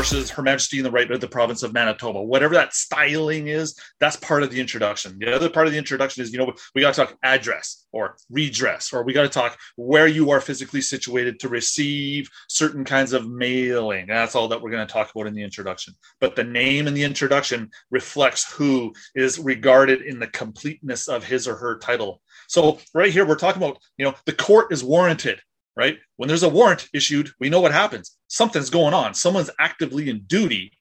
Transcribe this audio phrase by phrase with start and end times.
[0.00, 2.22] versus Her Majesty in the right of the province of Manitoba.
[2.22, 5.18] Whatever that styling is, that's part of the introduction.
[5.18, 8.16] The other part of the introduction is, you know, we got to talk address or
[8.30, 13.12] redress, or we got to talk where you are physically situated to receive certain kinds
[13.12, 14.06] of mailing.
[14.06, 15.92] That's all that we're going to talk about in the introduction.
[16.18, 21.46] But the name in the introduction reflects who is regarded in the completeness of his
[21.46, 22.22] or her title.
[22.48, 25.42] So right here, we're talking about, you know, the court is warranted
[25.80, 25.98] right?
[26.16, 28.18] When there's a warrant issued, we know what happens.
[28.28, 29.14] Something's going on.
[29.14, 30.72] Someone's actively in duty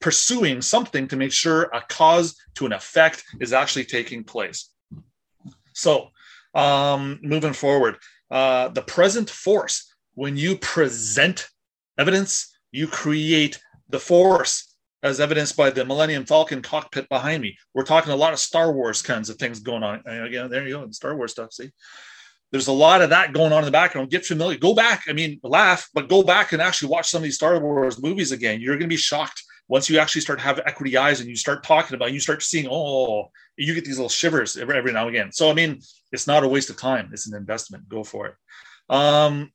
[0.00, 4.70] pursuing something to make sure a cause to an effect is actually taking place.
[5.72, 6.10] So,
[6.54, 7.96] um, moving forward,
[8.30, 11.48] uh, the present force, when you present
[11.98, 13.58] evidence, you create
[13.88, 17.58] the force as evidenced by the Millennium Falcon cockpit behind me.
[17.74, 20.06] We're talking a lot of Star Wars kinds of things going on.
[20.06, 21.52] Again, there you go, Star Wars stuff.
[21.52, 21.72] See,
[22.50, 24.10] there's a lot of that going on in the background.
[24.10, 24.58] Get familiar.
[24.58, 25.04] Go back.
[25.08, 28.32] I mean, laugh, but go back and actually watch some of these Star Wars movies
[28.32, 28.60] again.
[28.60, 31.62] You're going to be shocked once you actually start have equity eyes and you start
[31.62, 32.08] talking about.
[32.08, 32.66] It, you start seeing.
[32.70, 35.32] Oh, you get these little shivers every, every now and again.
[35.32, 37.10] So I mean, it's not a waste of time.
[37.12, 37.88] It's an investment.
[37.88, 38.34] Go for it.
[38.88, 39.52] Um,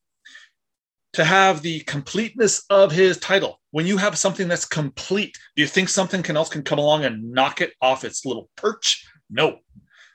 [1.13, 3.59] to have the completeness of his title.
[3.71, 7.31] When you have something that's complete, do you think something else can come along and
[7.31, 9.07] knock it off its little perch?
[9.29, 9.59] No,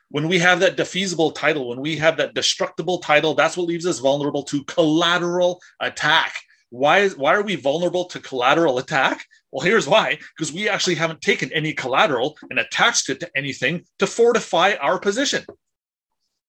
[0.09, 3.85] when we have that defeasible title, when we have that destructible title, that's what leaves
[3.85, 6.33] us vulnerable to collateral attack.
[6.71, 9.25] Why is why are we vulnerable to collateral attack?
[9.51, 13.85] Well, here's why: because we actually haven't taken any collateral and attached it to anything
[13.99, 15.45] to fortify our position.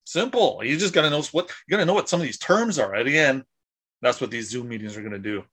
[0.04, 0.60] Simple.
[0.62, 2.78] You just got to know what you got to know what some of these terms
[2.78, 2.94] are.
[2.94, 3.44] And again,
[4.02, 5.44] that's what these Zoom meetings are going to do.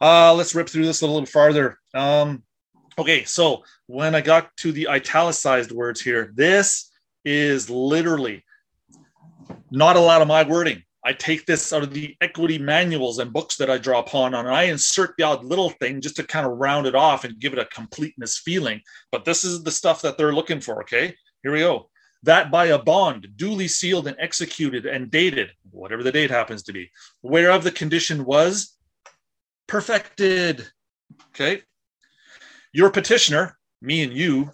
[0.00, 1.78] Uh, let's rip through this a little bit farther.
[1.94, 2.42] Um,
[2.98, 6.90] okay, so when I got to the italicized words here, this
[7.24, 8.44] is literally
[9.70, 10.82] not a lot of my wording.
[11.06, 14.48] I take this out of the equity manuals and books that I draw upon, and
[14.48, 17.52] I insert the odd little thing just to kind of round it off and give
[17.52, 18.80] it a completeness feeling.
[19.12, 20.80] But this is the stuff that they're looking for.
[20.82, 21.90] Okay, here we go.
[22.22, 26.72] That by a bond duly sealed and executed and dated, whatever the date happens to
[26.72, 26.90] be,
[27.22, 28.74] whereof the condition was
[29.66, 30.66] perfected.
[31.28, 31.62] Okay.
[32.72, 34.50] Your petitioner, me and you,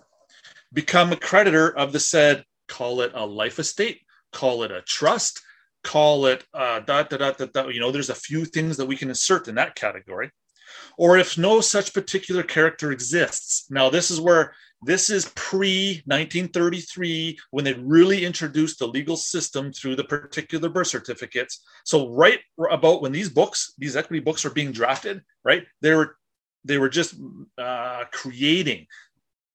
[0.72, 4.00] become a creditor of the said call it a life estate,
[4.32, 5.42] call it a trust,
[5.82, 7.68] call it uh, da, da, da, da, da.
[7.68, 10.30] You know, there's a few things that we can insert in that category.
[10.96, 13.66] Or if no such particular character exists.
[13.70, 19.72] Now, this is where this is pre 1933 when they really introduced the legal system
[19.72, 21.62] through the particular birth certificates.
[21.84, 25.64] So, right about when these books, these equity books are being drafted, right?
[25.82, 26.16] They were
[26.64, 27.14] they were just
[27.58, 28.86] uh, creating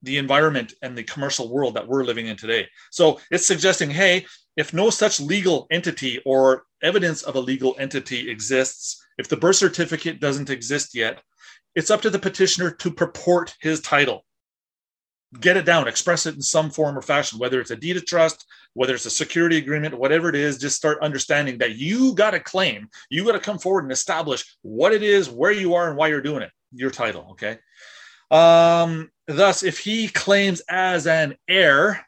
[0.05, 2.67] the environment and the commercial world that we're living in today.
[2.91, 8.29] So it's suggesting, hey, if no such legal entity or evidence of a legal entity
[8.29, 11.21] exists, if the birth certificate doesn't exist yet,
[11.73, 14.23] it's up to the petitioner to purport his title.
[15.41, 18.05] Get it down, express it in some form or fashion, whether it's a deed of
[18.05, 22.33] trust, whether it's a security agreement, whatever it is, just start understanding that you got
[22.33, 22.87] a claim.
[23.09, 26.07] You got to come forward and establish what it is, where you are, and why
[26.07, 27.27] you're doing it, your title.
[27.31, 27.57] Okay.
[28.31, 32.06] Um, thus, if he claims as an heir,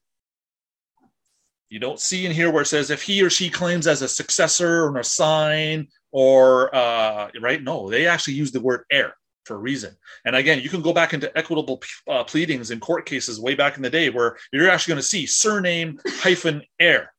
[1.69, 4.07] you don't see in here where it says if he or she claims as a
[4.07, 7.61] successor or an assign or uh, right.
[7.61, 9.13] No, they actually use the word heir
[9.45, 9.95] for a reason.
[10.25, 13.77] And again, you can go back into equitable uh, pleadings in court cases way back
[13.77, 17.13] in the day where you're actually going to see surname hyphen heir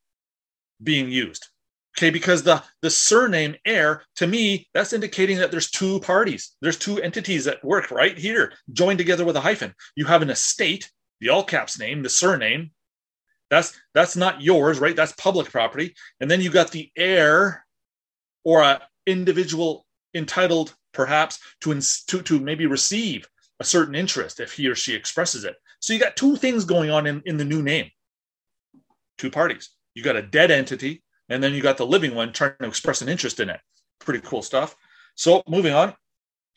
[0.83, 1.47] being used.
[1.99, 6.79] Okay, because the the surname heir to me that's indicating that there's two parties, there's
[6.79, 9.75] two entities that work right here, joined together with a hyphen.
[9.97, 12.71] You have an estate, the all caps name, the surname.
[13.51, 14.95] That's that's not yours, right?
[14.95, 15.97] That's public property.
[16.21, 17.67] And then you got the heir,
[18.45, 23.27] or a individual entitled perhaps to to to maybe receive
[23.59, 25.57] a certain interest if he or she expresses it.
[25.81, 27.91] So you got two things going on in, in the new name.
[29.17, 29.71] Two parties.
[29.95, 33.03] You got a dead entity and then you got the living one trying to express
[33.03, 33.61] an interest in it.
[34.01, 34.77] Pretty cool stuff.
[35.15, 35.95] So moving on.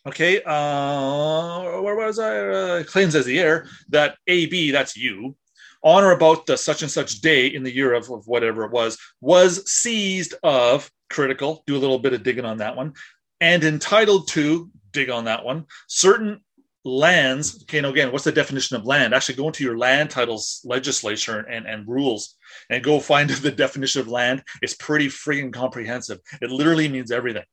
[0.06, 2.38] Okay, uh, where was I?
[2.39, 5.35] Uh, claims as the heir that AB, that's you,
[5.83, 8.71] on or about the such and such day in the year of, of whatever it
[8.71, 11.63] was, was seized of critical.
[11.67, 12.94] Do a little bit of digging on that one,
[13.41, 16.41] and entitled to dig on that one certain
[16.83, 17.63] lands.
[17.63, 19.13] Okay, now again, what's the definition of land?
[19.13, 22.36] Actually, go into your land titles legislature and, and rules
[22.69, 24.44] and go find the definition of land.
[24.62, 26.19] It's pretty freaking comprehensive.
[26.42, 27.45] It literally means everything.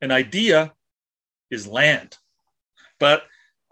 [0.00, 0.72] An idea
[1.50, 2.16] is land.
[3.00, 3.22] But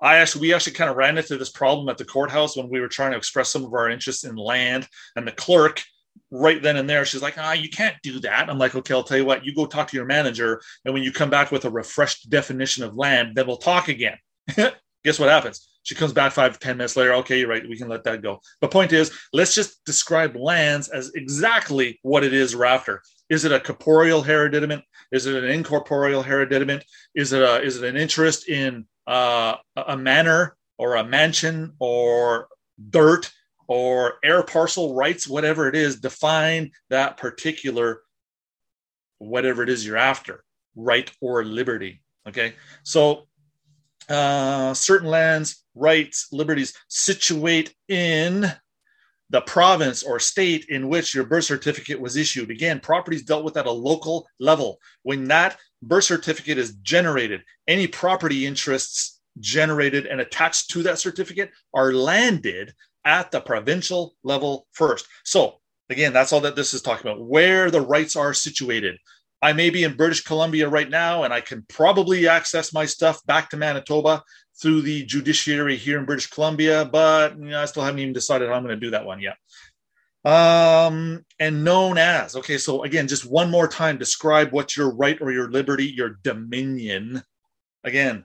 [0.00, 2.80] I actually we actually kind of ran into this problem at the courthouse when we
[2.80, 5.82] were trying to express some of our interest in land, and the clerk
[6.30, 7.04] right then and there.
[7.04, 8.50] She's like, ah, you can't do that.
[8.50, 10.60] I'm like, okay, I'll tell you what, you go talk to your manager.
[10.84, 14.16] And when you come back with a refreshed definition of land, then we'll talk again.
[15.04, 15.68] Guess what happens?
[15.82, 17.14] She comes back five, ten minutes later.
[17.14, 17.68] Okay, you're right.
[17.68, 18.40] We can let that go.
[18.60, 23.02] But point is, let's just describe lands as exactly what it is we're after.
[23.30, 24.82] Is it a corporeal hereditament?
[25.12, 26.82] Is it an incorporeal hereditament?
[27.14, 32.48] Is it a is it an interest in uh, a manor or a mansion or
[32.90, 33.30] dirt
[33.68, 38.02] or air parcel rights, whatever it is, define that particular
[39.18, 40.44] whatever it is you're after,
[40.74, 42.02] right or liberty.
[42.28, 43.28] Okay, so
[44.08, 48.50] uh, certain lands, rights, liberties situate in
[49.30, 52.50] the province or state in which your birth certificate was issued.
[52.50, 54.78] Again, properties dealt with at a local level.
[55.02, 61.50] When that birth certificate is generated, any property interests generated and attached to that certificate
[61.74, 62.72] are landed
[63.04, 65.06] at the provincial level first.
[65.24, 65.60] So,
[65.90, 68.96] again, that's all that this is talking about where the rights are situated.
[69.46, 73.24] I may be in British Columbia right now, and I can probably access my stuff
[73.26, 74.24] back to Manitoba
[74.60, 78.48] through the judiciary here in British Columbia, but you know, I still haven't even decided
[78.48, 79.36] how I'm going to do that one yet.
[80.24, 85.16] Um, and known as, okay, so again, just one more time, describe what your right
[85.20, 87.22] or your liberty, your dominion.
[87.84, 88.24] Again,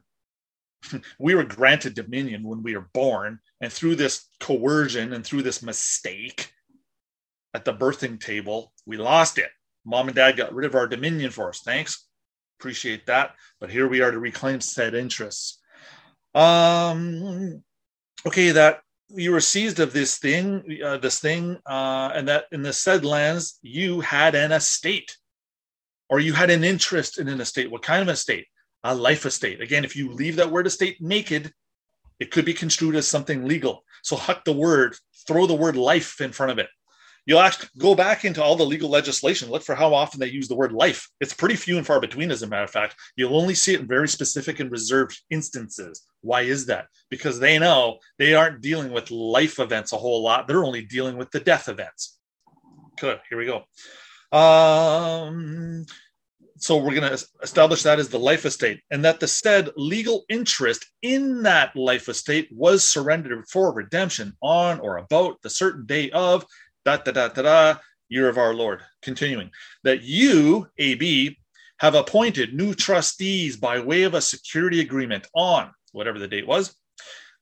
[1.19, 5.62] we were granted dominion when we were born, and through this coercion and through this
[5.62, 6.51] mistake
[7.53, 9.51] at the birthing table, we lost it.
[9.86, 11.62] Mom and dad got rid of our dominion for us.
[11.62, 12.07] Thanks.
[12.60, 13.36] Appreciate that.
[13.60, 15.60] But here we are to reclaim said interests.
[16.36, 17.63] Um,
[18.25, 22.62] okay, that you were seized of this thing, uh, this thing, uh, and that in
[22.62, 25.18] the said lands you had an estate,
[26.10, 27.72] or you had an interest in an estate.
[27.72, 28.48] What kind of estate?
[28.84, 29.62] A life estate.
[29.62, 31.51] Again, if you leave that word estate naked,
[32.19, 33.84] it could be construed as something legal.
[34.04, 34.95] So huck the word,
[35.27, 36.68] throw the word life in front of it.
[37.31, 40.50] You'll actually go back into all the legal legislation, look for how often they use
[40.50, 41.07] the word life.
[41.22, 42.98] It's pretty few and far between, as a matter of fact.
[43.16, 46.06] You'll only see it in very specific and reserved instances.
[46.19, 46.88] Why is that?
[47.10, 50.45] Because they know they aren't dealing with life events a whole lot.
[50.45, 52.19] They're only dealing with the death events.
[53.00, 53.22] Good.
[53.30, 53.63] Here we go.
[54.38, 55.86] Um,
[56.57, 60.25] so we're going to establish that as the life estate and that the said legal
[60.27, 66.10] interest in that life estate was surrendered for redemption on or about the certain day
[66.10, 66.45] of
[66.86, 67.80] da da da da da,
[68.10, 68.81] year of our Lord.
[69.01, 69.51] Continuing,
[69.83, 71.38] that you, AB,
[71.80, 76.75] have appointed new trustees by way of a security agreement on whatever the date was,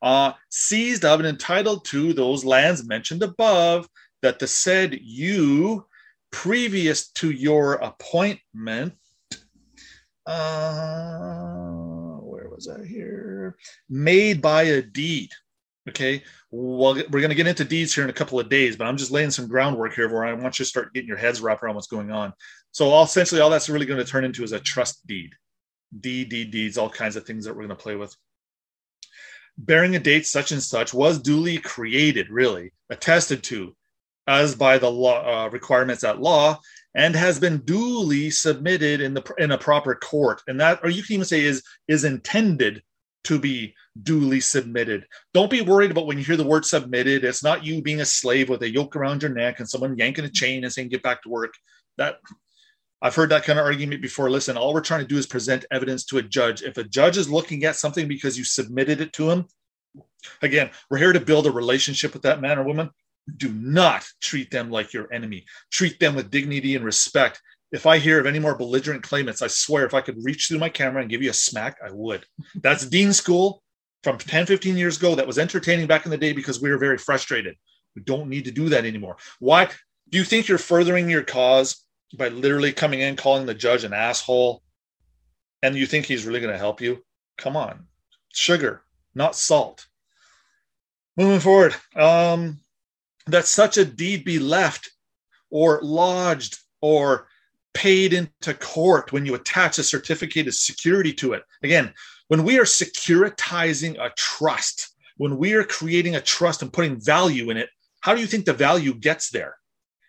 [0.01, 3.89] uh, seized of and entitled to those lands mentioned above,
[4.21, 5.85] that the said you,
[6.31, 8.94] previous to your appointment,
[10.25, 13.57] uh, where was I here?
[13.89, 15.31] Made by a deed.
[15.89, 16.24] Okay.
[16.51, 18.97] Well, we're going to get into deeds here in a couple of days, but I'm
[18.97, 21.63] just laying some groundwork here where I want you to start getting your heads wrapped
[21.63, 22.33] around what's going on.
[22.71, 25.31] So, all, essentially, all that's really going to turn into is a trust deed.
[26.00, 28.15] Deed, deed, deeds, all kinds of things that we're going to play with.
[29.57, 33.75] Bearing a date such and such was duly created, really, attested to
[34.27, 36.59] as by the law uh, requirements at law,
[36.94, 40.44] and has been duly submitted in the in a proper court.
[40.47, 42.83] And that, or you can even say, is is intended
[43.25, 45.06] to be duly submitted.
[45.33, 47.24] Don't be worried about when you hear the word submitted.
[47.24, 50.26] It's not you being a slave with a yoke around your neck and someone yanking
[50.26, 51.54] a chain and saying, get back to work.
[51.97, 52.19] That
[53.02, 54.30] I've heard that kind of argument before.
[54.30, 56.61] Listen, all we're trying to do is present evidence to a judge.
[56.61, 59.47] If a judge is looking at something because you submitted it to him,
[60.42, 62.90] again, we're here to build a relationship with that man or woman.
[63.38, 65.45] Do not treat them like your enemy.
[65.71, 69.47] Treat them with dignity and respect if I hear of any more belligerent claimants, I
[69.47, 72.26] swear if I could reach through my camera and give you a smack, I would.
[72.56, 73.64] That's Dean School
[74.04, 76.78] from 10, 15 years ago that was entertaining back in the day because we were
[76.78, 77.56] very frustrated.
[77.95, 79.18] We don't need to do that anymore.
[79.40, 79.69] Why?
[80.09, 81.85] Do you think you're furthering your cause
[82.18, 84.64] by literally coming in, calling the judge an asshole,
[85.61, 87.04] and you think he's really going to help you?
[87.38, 87.88] Come on.
[88.33, 88.81] Sugar,
[89.14, 89.85] not salt.
[91.18, 92.59] Moving forward, um,
[93.28, 94.92] that such a deed be left
[95.49, 97.28] or lodged or
[97.73, 101.44] paid into court when you attach a certificate of security to it.
[101.64, 101.94] Again,
[102.28, 107.49] when we are securitizing a trust, when we are creating a trust and putting value
[107.49, 107.69] in it,
[108.02, 109.56] how do you think the value gets there?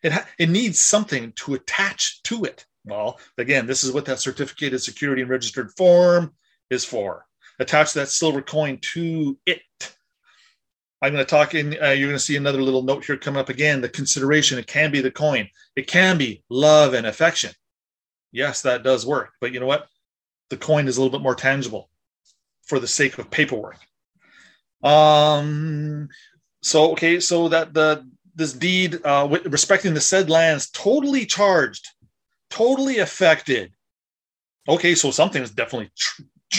[0.02, 2.64] It, ha- it needs something to attach to it.
[2.84, 6.34] Well, again, this is what that certificate of security and registered form
[6.70, 7.26] is for.
[7.58, 9.60] Attach that silver coin to it.
[11.02, 13.40] I'm going to talk in, uh, you're going to see another little note here coming
[13.40, 13.80] up again.
[13.80, 17.52] The consideration, it can be the coin, it can be love and affection.
[18.32, 19.30] Yes, that does work.
[19.40, 19.88] But you know what?
[20.50, 21.90] The coin is a little bit more tangible
[22.64, 23.78] for the sake of paperwork.
[24.82, 26.08] Um,
[26.62, 31.86] so, okay, so that the this deed uh, respecting the said lands totally charged,
[32.48, 33.72] totally affected.
[34.68, 35.90] Okay, so something's definitely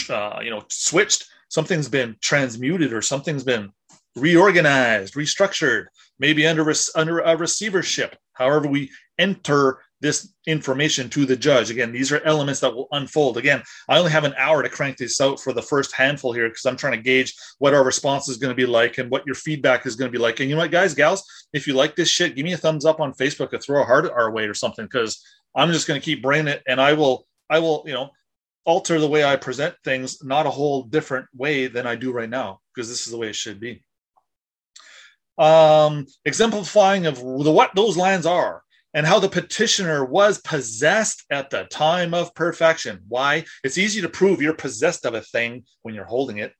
[0.09, 1.25] uh, you know switched.
[1.49, 3.71] Something's been transmuted, or something's been
[4.15, 5.85] reorganized, restructured,
[6.19, 8.15] maybe under under a receivership.
[8.33, 11.69] However, we enter this information to the judge.
[11.69, 13.37] Again, these are elements that will unfold.
[13.37, 16.49] Again, I only have an hour to crank this out for the first handful here
[16.49, 19.25] because I'm trying to gauge what our response is going to be like and what
[19.27, 20.39] your feedback is going to be like.
[20.39, 22.83] And you know what, guys, gals, if you like this shit, give me a thumbs
[22.83, 25.23] up on Facebook or throw a heart our way or something because
[25.55, 28.09] I'm just going to keep bringing it and I will, I will, you know,
[28.65, 32.29] alter the way I present things, not a whole different way than I do right
[32.29, 33.83] now because this is the way it should be.
[35.41, 38.61] Um, exemplifying of the, what those lands are
[38.93, 42.99] and how the petitioner was possessed at the time of perfection.
[43.07, 43.45] Why?
[43.63, 46.53] It's easy to prove you're possessed of a thing when you're holding it.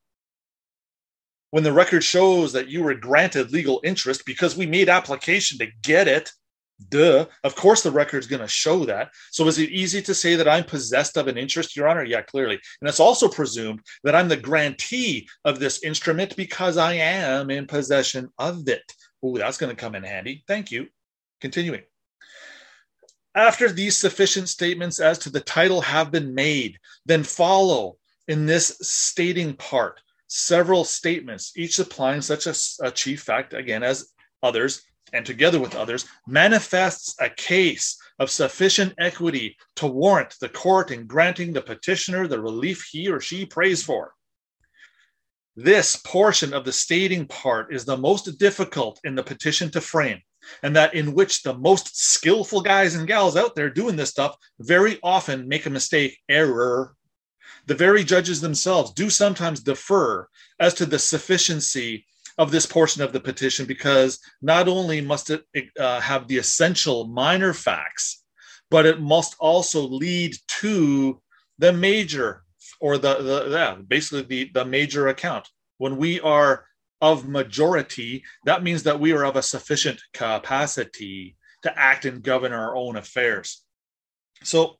[1.51, 5.67] When the record shows that you were granted legal interest because we made application to
[5.83, 6.31] get it,
[6.89, 7.25] duh.
[7.43, 9.11] Of course, the record's going to show that.
[9.31, 12.03] So, is it easy to say that I'm possessed of an interest, Your Honor?
[12.03, 12.59] Yeah, clearly.
[12.81, 17.67] And it's also presumed that I'm the grantee of this instrument because I am in
[17.67, 18.83] possession of it.
[19.23, 20.43] Oh, that's going to come in handy.
[20.47, 20.87] Thank you.
[21.39, 21.81] Continuing.
[23.33, 27.97] After these sufficient statements as to the title have been made, then follow
[28.27, 34.11] in this stating part several statements, each applying such a, a chief fact, again, as
[34.41, 34.81] others,
[35.13, 41.07] and together with others, manifests a case of sufficient equity to warrant the court in
[41.07, 44.13] granting the petitioner the relief he or she prays for.
[45.55, 50.21] This portion of the stating part is the most difficult in the petition to frame
[50.63, 54.35] and that in which the most skillful guys and gals out there doing this stuff
[54.59, 56.95] very often make a mistake, error.
[57.67, 60.27] The very judges themselves do sometimes defer
[60.59, 62.05] as to the sufficiency
[62.41, 65.43] of this portion of the petition because not only must it
[65.79, 68.23] uh, have the essential minor facts,
[68.71, 71.21] but it must also lead to
[71.59, 72.43] the major
[72.79, 75.47] or the, the yeah, basically the, the major account.
[75.77, 76.65] When we are
[76.99, 82.53] of majority, that means that we are of a sufficient capacity to act and govern
[82.53, 83.63] our own affairs.
[84.43, 84.77] So,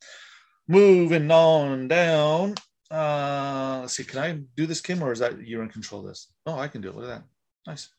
[0.68, 2.56] moving on down.
[2.90, 6.08] Uh, let's see, can I do this, Kim, or is that you're in control of
[6.08, 6.32] this?
[6.48, 6.96] Oh, I can do it.
[6.96, 7.24] Look at that.
[7.68, 7.90] Nice.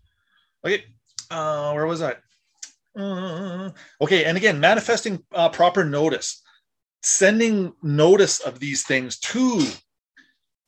[0.64, 0.84] Okay,
[1.30, 2.16] uh, where was I?
[2.96, 6.42] Uh, okay, and again, manifesting uh, proper notice,
[7.02, 9.62] sending notice of these things to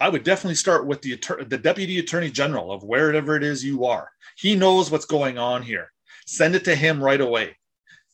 [0.00, 1.16] I would definitely start with the
[1.48, 4.10] the deputy attorney general of wherever it is you are.
[4.36, 5.92] He knows what's going on here.
[6.26, 7.56] Send it to him right away.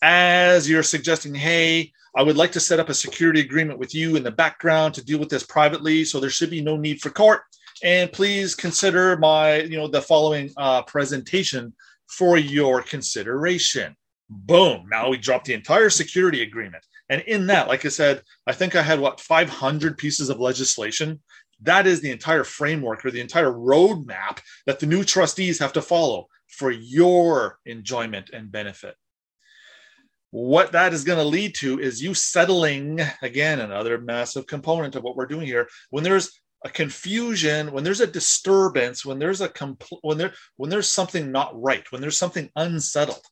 [0.03, 4.17] As you're suggesting, hey, I would like to set up a security agreement with you
[4.17, 7.11] in the background to deal with this privately, so there should be no need for
[7.11, 7.43] court.
[7.83, 11.73] And please consider my, you know, the following uh, presentation
[12.09, 13.97] for your consideration.
[14.29, 14.87] Boom!
[14.91, 16.85] Now we drop the entire security agreement.
[17.09, 21.21] And in that, like I said, I think I had what 500 pieces of legislation
[21.63, 25.83] that is the entire framework or the entire roadmap that the new trustees have to
[25.83, 28.95] follow for your enjoyment and benefit.
[30.31, 35.03] What that is going to lead to is you settling again, another massive component of
[35.03, 35.69] what we're doing here.
[35.91, 40.71] When there's a confusion, when there's a disturbance, when there's a compl- when there when
[40.71, 43.25] there's something not right, when there's something unsettled,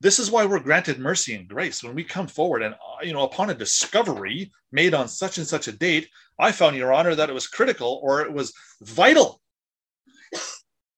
[0.00, 3.14] this is why we're granted mercy and grace when we come forward and, uh, you
[3.14, 7.14] know, upon a discovery made on such and such a date, I found, Your Honor,
[7.14, 9.40] that it was critical or it was vital.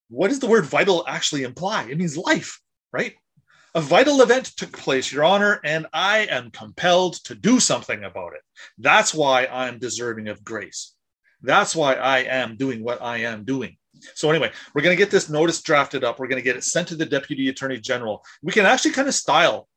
[0.09, 1.85] What does the word vital actually imply?
[1.85, 2.61] It means life,
[2.93, 3.15] right?
[3.77, 8.33] A vital event took place, Your Honor, and I am compelled to do something about
[8.33, 8.41] it.
[8.79, 10.96] That's why I'm deserving of grace.
[11.43, 13.77] That's why I am doing what I am doing.
[14.15, 16.19] So anyway, we're going to get this notice drafted up.
[16.19, 18.25] We're going to get it sent to the deputy attorney general.
[18.43, 19.69] We can actually kind of style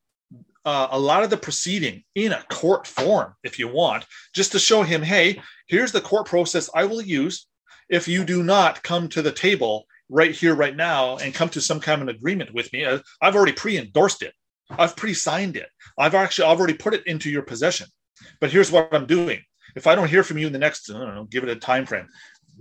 [0.66, 4.60] uh, a lot of the proceeding in a court form if you want, just to
[4.60, 7.48] show him, hey, here's the court process I will use
[7.90, 11.62] if you do not come to the table right here, right now, and come to
[11.62, 12.84] some kind of an agreement with me.
[12.84, 14.34] Uh, I've already pre-endorsed it.
[14.70, 15.70] I've pre-signed it.
[15.98, 17.88] I've actually already put it into your possession.
[18.40, 19.42] But here's what I'm doing.
[19.76, 21.56] If I don't hear from you in the next, I don't know, give it a
[21.56, 22.08] time frame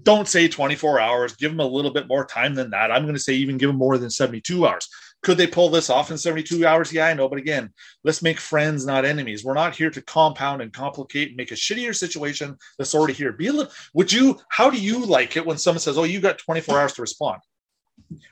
[0.03, 1.37] don't say 24 hours.
[1.37, 2.91] Give them a little bit more time than that.
[2.91, 4.89] I'm going to say even give them more than 72 hours.
[5.23, 6.93] Could they pull this off in 72 hours?
[6.93, 7.29] Yeah, I know.
[7.29, 7.73] But again,
[8.05, 9.45] let's make friends, not enemies.
[9.45, 13.33] We're not here to compound and complicate and make a shittier situation that's already here.
[13.33, 16.21] Be a little, would you, how do you like it when someone says, oh, you
[16.21, 17.41] got 24 hours to respond?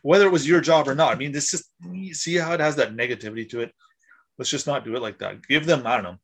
[0.02, 1.12] Whether it was your job or not.
[1.12, 1.68] I mean, this is,
[2.12, 3.73] see how it has that negativity to it?
[4.38, 5.47] Let's just not do it like that.
[5.49, 6.18] Give them, I don't know,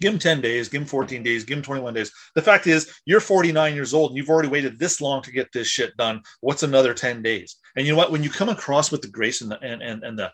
[0.00, 2.12] Give him 10 days, give him 14 days, give him 21 days.
[2.34, 5.52] The fact is, you're 49 years old and you've already waited this long to get
[5.52, 6.22] this shit done.
[6.40, 7.56] What's another 10 days?
[7.76, 8.12] And you know what?
[8.12, 10.32] When you come across with the grace and the and, and, and the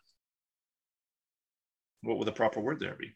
[2.03, 3.15] what would the proper word there be?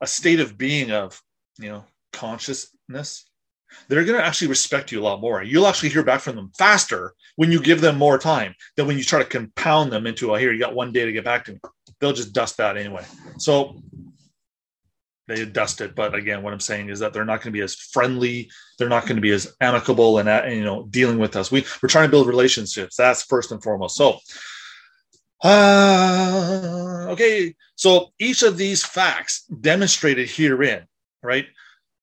[0.00, 1.20] A state of being of,
[1.58, 3.24] you know, consciousness.
[3.88, 5.42] They're going to actually respect you a lot more.
[5.42, 8.96] You'll actually hear back from them faster when you give them more time than when
[8.96, 11.44] you try to compound them into, oh, here, you got one day to get back
[11.46, 11.60] to me.
[11.98, 13.04] They'll just dust that anyway.
[13.38, 13.82] So
[15.26, 15.94] they dust it.
[15.94, 18.50] But again, what I'm saying is that they're not going to be as friendly.
[18.78, 21.50] They're not going to be as amicable and, uh, you know dealing with us.
[21.50, 22.96] We we're trying to build relationships.
[22.96, 23.96] That's first and foremost.
[23.96, 24.18] So,
[25.42, 27.54] uh, okay.
[27.76, 30.84] So each of these facts demonstrated herein,
[31.22, 31.46] right,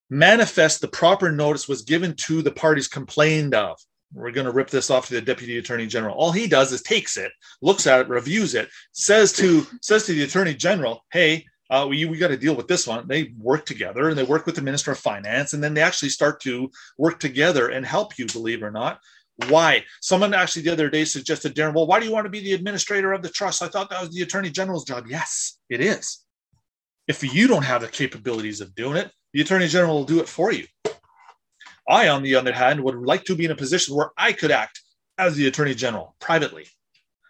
[0.10, 3.80] manifest the proper notice was given to the parties complained of.
[4.14, 6.16] We're going to rip this off to the deputy attorney general.
[6.18, 10.14] All he does is takes it, looks at it, reviews it, says to says to
[10.14, 13.08] the attorney general, "Hey, uh, we, we got to deal with this one.
[13.08, 16.10] They work together and they work with the minister of finance, and then they actually
[16.10, 19.00] start to work together and help you, believe it or not.
[19.48, 19.86] Why?
[20.02, 22.54] Someone actually the other day suggested, Darren, well, why do you want to be the
[22.54, 23.64] administrator of the trust?
[23.64, 25.06] I thought that was the attorney general's job.
[25.08, 26.26] Yes, it is.
[27.08, 30.28] If you don't have the capabilities of doing it, the attorney general will do it
[30.28, 30.68] for you.
[31.90, 34.52] I, on the other hand, would like to be in a position where I could
[34.52, 34.82] act
[35.18, 36.68] as the attorney general privately.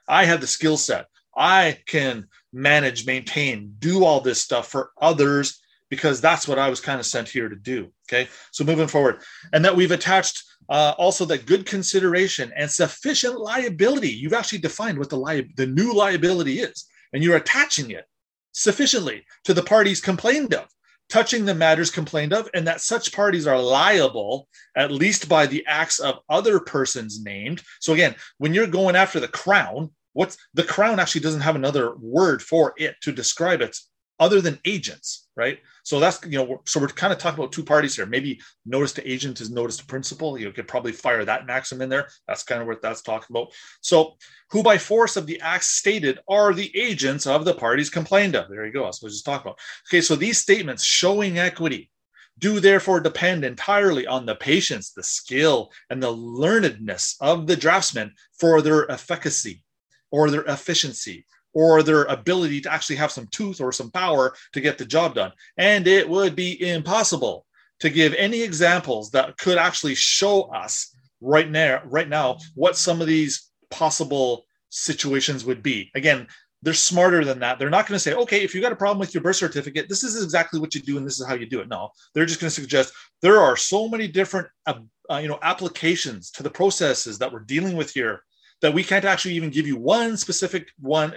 [0.07, 1.05] I have the skill set.
[1.38, 6.79] I can manage, maintain, do all this stuff for others because that's what I was
[6.79, 7.91] kind of sent here to do.
[8.10, 8.29] Okay.
[8.51, 9.22] So moving forward,
[9.53, 14.10] and that we've attached uh, also that good consideration and sufficient liability.
[14.10, 18.05] You've actually defined what the li- the new liability is, and you're attaching it
[18.53, 20.67] sufficiently to the parties complained of,
[21.10, 25.65] touching the matters complained of, and that such parties are liable at least by the
[25.67, 27.62] acts of other persons named.
[27.81, 31.95] So again, when you're going after the crown, what's the crown actually doesn't have another
[31.95, 33.77] word for it to describe it
[34.21, 35.57] other than agents, right?
[35.83, 38.05] So that's you know, so we're kind of talking about two parties here.
[38.05, 40.37] Maybe notice to agent is notice to principal.
[40.37, 42.07] You could probably fire that maxim in there.
[42.27, 43.51] That's kind of what that's talking about.
[43.81, 44.13] So,
[44.51, 48.47] who by force of the acts stated are the agents of the parties complained of.
[48.47, 48.83] There you go.
[48.83, 49.59] That's what we just talking about.
[49.89, 51.89] Okay, so these statements showing equity
[52.37, 58.13] do therefore depend entirely on the patience, the skill, and the learnedness of the draftsman
[58.39, 59.63] for their efficacy
[60.11, 64.61] or their efficiency or their ability to actually have some tooth or some power to
[64.61, 65.31] get the job done.
[65.57, 67.45] And it would be impossible
[67.79, 73.01] to give any examples that could actually show us right now, right now, what some
[73.01, 75.91] of these possible situations would be.
[75.95, 76.27] Again,
[76.61, 77.57] they're smarter than that.
[77.57, 79.89] They're not going to say, okay, if you got a problem with your birth certificate,
[79.89, 81.67] this is exactly what you do and this is how you do it.
[81.67, 84.75] No, they're just going to suggest there are so many different, uh,
[85.09, 88.21] uh, you know, applications to the processes that we're dealing with here
[88.61, 91.13] that we can't actually even give you one specific one.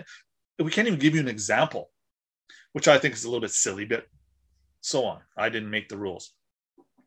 [0.59, 1.91] We can't even give you an example,
[2.73, 4.07] which I think is a little bit silly, but
[4.81, 5.21] so on.
[5.37, 6.33] I didn't make the rules.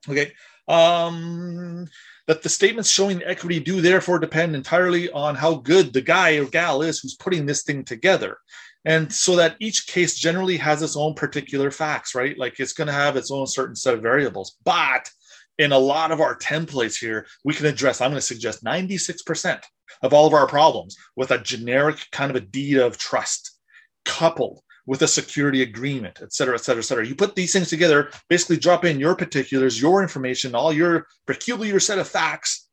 [0.08, 0.34] Okay.
[0.68, 1.88] Um,
[2.28, 6.46] that the statements showing equity do therefore depend entirely on how good the guy or
[6.46, 8.38] gal is who's putting this thing together.
[8.84, 12.38] And so that each case generally has its own particular facts, right?
[12.38, 14.58] Like it's going to have its own certain set of variables.
[14.64, 15.10] But
[15.58, 19.62] in a lot of our templates here, we can address, I'm going to suggest 96%
[20.02, 23.58] of all of our problems with a generic kind of a deed of trust
[24.06, 27.06] coupled with a security agreement, et cetera, et cetera, et cetera.
[27.06, 31.80] You put these things together, basically drop in your particulars, your information, all your peculiar
[31.80, 32.70] set of facts,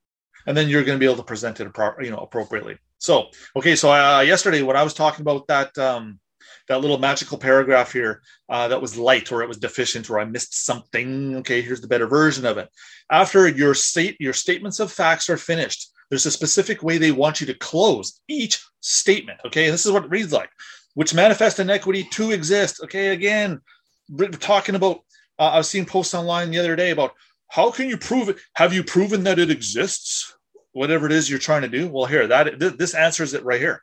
[0.47, 1.69] and then you're going to be able to present it,
[2.01, 2.79] you know, appropriately.
[2.99, 6.21] So, okay, so uh, yesterday when I was talking about that um,
[6.69, 10.25] that little magical paragraph here uh, that was light or it was deficient or I
[10.25, 11.37] missed something.
[11.37, 12.69] Okay, here's the better version of it.
[13.11, 17.41] After your state your statements of facts are finished, there's a specific way they want
[17.41, 19.41] you to close each statement.
[19.47, 20.51] Okay, this is what it reads like,
[20.95, 22.81] which manifest inequity to exist.
[22.85, 23.61] Okay, again,
[24.09, 25.01] we're talking about.
[25.39, 27.13] Uh, I was seeing posts online the other day about
[27.49, 28.37] how can you prove it?
[28.55, 30.33] Have you proven that it exists?
[30.73, 31.89] Whatever it is you're trying to do.
[31.89, 33.83] Well, here that this answers it right here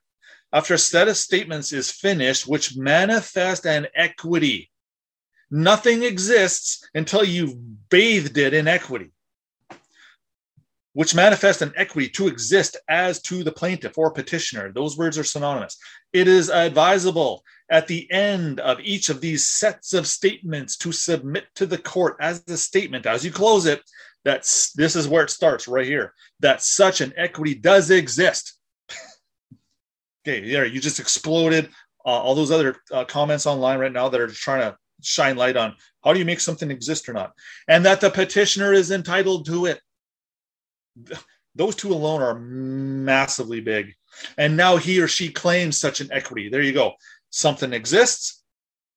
[0.54, 4.70] after a set of statements is finished, which manifest an equity.
[5.50, 9.12] Nothing exists until you've bathed it in equity,
[10.94, 14.72] which manifest an equity to exist as to the plaintiff or petitioner.
[14.72, 15.78] Those words are synonymous.
[16.12, 21.46] It is advisable at the end of each of these sets of statements to submit
[21.56, 23.82] to the court as the statement, as you close it,
[24.26, 24.42] that
[24.76, 28.58] this is where it starts right here, that such an equity does exist
[30.24, 31.70] Okay, there you just exploded
[32.06, 35.58] uh, all those other uh, comments online right now that are trying to shine light
[35.58, 37.34] on how do you make something exist or not,
[37.68, 39.80] and that the petitioner is entitled to it.
[41.56, 43.94] Those two alone are massively big.
[44.38, 46.50] And now he or she claims such an equity.
[46.50, 46.94] There you go.
[47.30, 48.44] Something exists.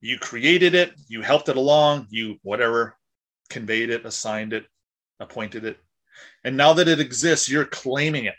[0.00, 0.92] You created it.
[1.08, 2.06] You helped it along.
[2.10, 2.96] You, whatever,
[3.50, 4.66] conveyed it, assigned it,
[5.20, 5.78] appointed it.
[6.44, 8.34] And now that it exists, you're claiming it.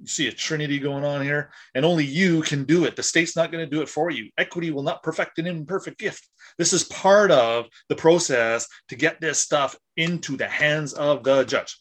[0.00, 2.96] You see a trinity going on here, and only you can do it.
[2.96, 4.30] The state's not going to do it for you.
[4.36, 6.26] Equity will not perfect an imperfect gift.
[6.56, 11.44] This is part of the process to get this stuff into the hands of the
[11.44, 11.78] judge.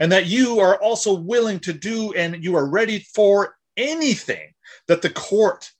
[0.00, 4.52] And that you are also willing to do and you are ready for anything
[4.88, 5.70] that the court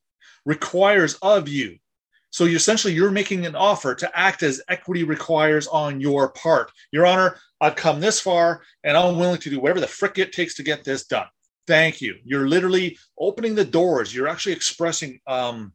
[0.44, 1.78] requires of you.
[2.30, 6.72] So you essentially you're making an offer to act as equity requires on your part.
[6.90, 10.32] Your Honor, I've come this far and I'm willing to do whatever the frick it
[10.32, 11.28] takes to get this done.
[11.66, 12.16] Thank you.
[12.24, 14.14] You're literally opening the doors.
[14.14, 15.72] You're actually expressing um,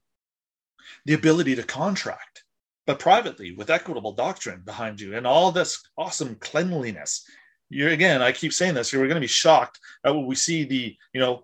[1.06, 2.44] the ability to contract,
[2.86, 7.26] but privately with equitable doctrine behind you and all this awesome cleanliness.
[7.70, 10.64] You're again, I keep saying this, you're going to be shocked at what we see
[10.64, 11.44] the, you know,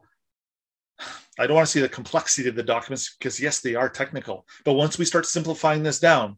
[1.38, 4.48] I don't want to see the complexity of the documents because yes, they are technical.
[4.64, 6.38] But once we start simplifying this down,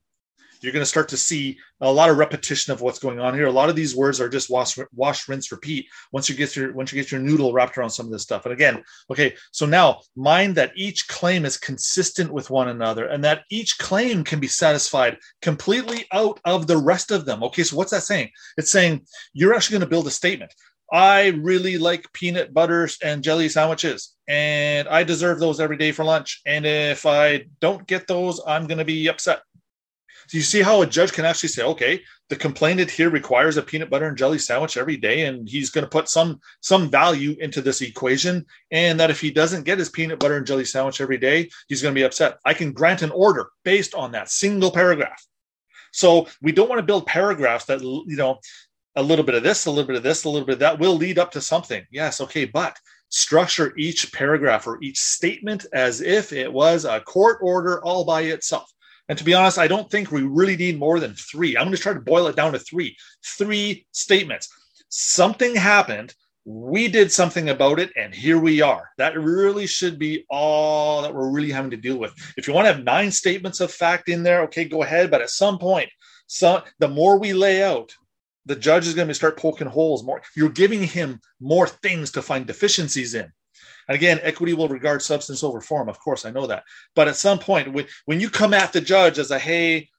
[0.62, 3.46] you're going to start to see a lot of repetition of what's going on here.
[3.46, 5.88] A lot of these words are just wash, wash, rinse, repeat.
[6.12, 8.46] Once you get your once you get your noodle wrapped around some of this stuff.
[8.46, 13.24] And again, okay, so now mind that each claim is consistent with one another, and
[13.24, 17.44] that each claim can be satisfied completely out of the rest of them.
[17.44, 18.30] Okay, so what's that saying?
[18.58, 20.54] It's saying you're actually going to build a statement.
[20.92, 26.06] I really like peanut butters and jelly sandwiches, and I deserve those every day for
[26.06, 26.42] lunch.
[26.46, 29.42] And if I don't get those, I'm going to be upset.
[30.28, 33.62] So you see how a judge can actually say, okay, the complainant here requires a
[33.62, 37.38] peanut butter and jelly sandwich every day, and he's going to put some some value
[37.40, 41.00] into this equation, and that if he doesn't get his peanut butter and jelly sandwich
[41.00, 42.40] every day, he's going to be upset.
[42.44, 45.26] I can grant an order based on that single paragraph.
[45.94, 48.40] So we don't want to build paragraphs that you know
[48.98, 50.80] a little bit of this, a little bit of this, a little bit of that
[50.80, 51.86] will lead up to something.
[51.90, 52.78] Yes, okay, but
[53.10, 58.24] structure each paragraph or each statement as if it was a court order all by
[58.24, 58.70] itself.
[59.10, 61.56] And to be honest, I don't think we really need more than three.
[61.56, 62.98] I'm going to try to boil it down to three.
[63.24, 64.50] Three statements.
[64.90, 66.14] Something happened.
[66.46, 68.90] We did something about it, and here we are.
[68.98, 72.14] That really should be all that we're really having to deal with.
[72.38, 75.12] If you want to have nine statements of fact in there, okay, go ahead.
[75.12, 75.90] But at some point,
[76.28, 77.94] so the more we lay out,
[78.46, 80.22] the judge is going to start poking holes more.
[80.36, 83.32] You're giving him more things to find deficiencies in.
[83.90, 85.90] Again, equity will regard substance over form.
[85.90, 86.64] Of course, I know that.
[86.96, 89.90] But at some point, when you come at the judge as a, hey,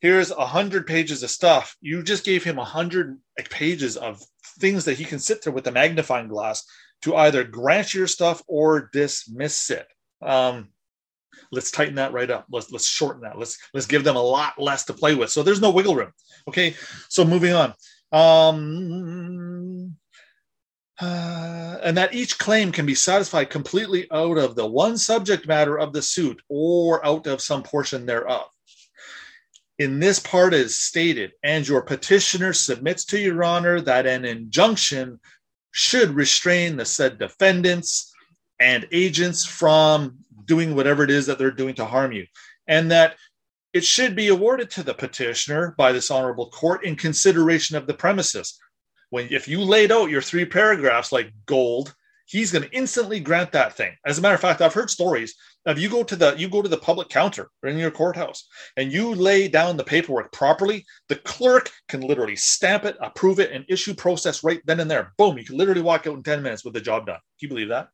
[0.00, 3.18] here's a hundred pages of stuff, you just gave him a hundred
[3.50, 4.22] pages of
[4.58, 6.64] things that he can sit there with a magnifying glass
[7.02, 9.86] to either grant your stuff or dismiss it.
[10.22, 10.68] Um,
[11.52, 14.58] let's tighten that right up let's let's shorten that let's let's give them a lot
[14.58, 16.12] less to play with so there's no wiggle room
[16.48, 16.74] okay
[17.08, 17.74] so moving on
[18.12, 19.75] um
[21.00, 25.78] uh, and that each claim can be satisfied completely out of the one subject matter
[25.78, 28.46] of the suit or out of some portion thereof
[29.78, 35.20] in this part is stated and your petitioner submits to your honor that an injunction
[35.72, 38.12] should restrain the said defendants
[38.58, 42.24] and agents from doing whatever it is that they're doing to harm you,
[42.66, 43.16] and that
[43.74, 47.92] it should be awarded to the petitioner by this honorable court in consideration of the
[47.92, 48.58] premises.
[49.10, 51.94] When if you laid out your three paragraphs like gold,
[52.26, 53.94] he's going to instantly grant that thing.
[54.04, 56.62] As a matter of fact, I've heard stories of you go to the you go
[56.62, 61.16] to the public counter in your courthouse and you lay down the paperwork properly, the
[61.16, 65.12] clerk can literally stamp it, approve it, and issue process right then and there.
[65.18, 67.20] Boom, you can literally walk out in 10 minutes with the job done.
[67.38, 67.88] Do you believe that?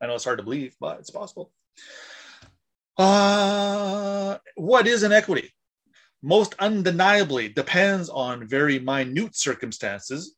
[0.00, 1.52] I know it's hard to believe, but it's possible.
[2.96, 5.52] Uh, what is an equity?
[6.22, 10.34] Most undeniably depends on very minute circumstances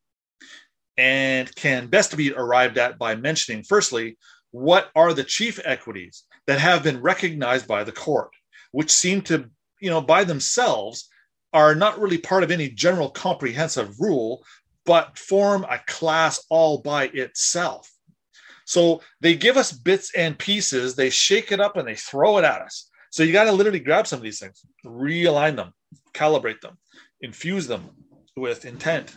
[0.97, 4.19] and can best be arrived at by mentioning, firstly,
[4.53, 8.31] what are the chief equities that have been recognized by the court,
[8.71, 11.09] which seem to, you know, by themselves
[11.53, 14.45] are not really part of any general comprehensive rule,
[14.85, 17.91] but form a class all by itself.
[18.65, 22.45] So they give us bits and pieces, they shake it up and they throw it
[22.45, 22.89] at us.
[23.13, 25.75] So you got to literally grab some of these things, realign them,
[26.15, 26.79] calibrate them,
[27.21, 27.91] infuse them
[28.37, 29.15] with intent,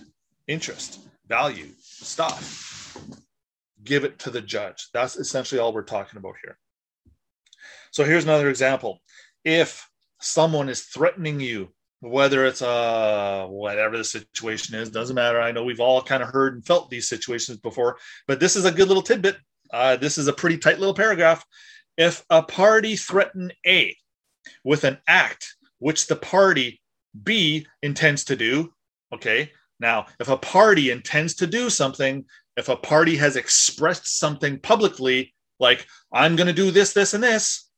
[0.50, 2.98] interest, value, stuff.
[3.86, 4.90] Give it to the judge.
[4.94, 6.58] That's essentially all we're talking about here.
[7.92, 9.02] So here's another example.
[9.46, 11.70] If someone is threatening you,
[12.02, 15.40] whether it's uh whatever the situation is, doesn't matter.
[15.40, 18.66] I know we've all kind of heard and felt these situations before, but this is
[18.66, 19.38] a good little tidbit.
[19.72, 21.46] Uh, this is a pretty tight little paragraph.
[21.98, 23.96] If a party threaten A
[24.64, 26.82] with an act which the party
[27.24, 28.74] B intends to do,
[29.14, 29.52] okay.
[29.80, 32.26] Now, if a party intends to do something,
[32.58, 37.24] if a party has expressed something publicly, like I'm going to do this, this, and
[37.24, 37.70] this,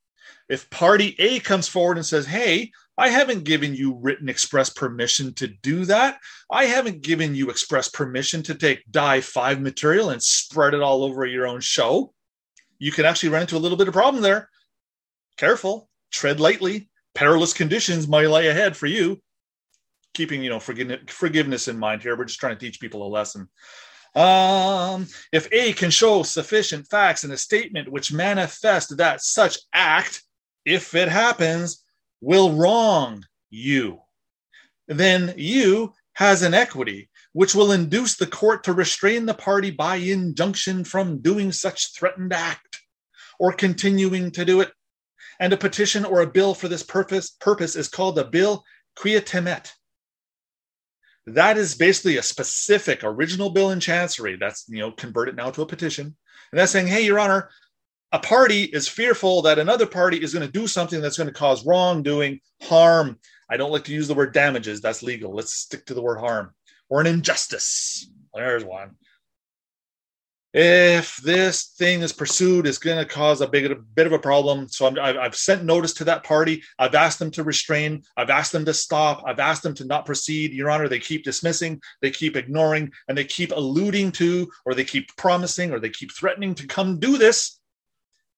[0.49, 5.33] If party A comes forward and says, Hey, I haven't given you written express permission
[5.35, 6.19] to do that.
[6.51, 11.03] I haven't given you express permission to take die five material and spread it all
[11.03, 12.13] over your own show.
[12.79, 14.49] You can actually run into a little bit of problem there.
[15.37, 16.89] Careful, tread lightly.
[17.15, 19.21] Perilous conditions might lie ahead for you.
[20.13, 22.17] Keeping, you know, forgiveness in mind here.
[22.17, 23.49] We're just trying to teach people a lesson.
[24.15, 30.23] Um, if A can show sufficient facts in a statement which manifest that such act,
[30.65, 31.83] if it happens,
[32.21, 33.99] will wrong you,
[34.87, 39.97] then you has an equity which will induce the court to restrain the party by
[39.97, 42.81] injunction from doing such threatened act
[43.37, 44.71] or continuing to do it.
[45.39, 48.63] And a petition or a bill for this purpose, purpose is called a bill
[48.97, 49.71] quia timet.
[51.27, 54.35] That is basically a specific original bill in chancery.
[54.39, 56.05] That's you know converted now to a petition,
[56.51, 57.51] and that's saying, "Hey, Your Honor,
[58.11, 61.33] a party is fearful that another party is going to do something that's going to
[61.33, 63.19] cause wrongdoing, harm.
[63.47, 64.81] I don't like to use the word damages.
[64.81, 65.35] That's legal.
[65.35, 66.55] Let's stick to the word harm
[66.89, 68.09] or an injustice.
[68.33, 68.95] There's one.
[70.53, 74.19] If this thing is pursued, it's going to cause a big a bit of a
[74.19, 74.67] problem.
[74.69, 76.63] So i have sent notice to that party.
[76.79, 78.03] I've asked them to restrain.
[78.15, 79.23] I've asked them to stop.
[79.27, 80.53] I've asked them to not proceed.
[80.53, 84.85] Your Honor, they keep dismissing, they keep ignoring, and they keep alluding to, or they
[84.85, 87.57] keep promising, or they keep threatening to come do this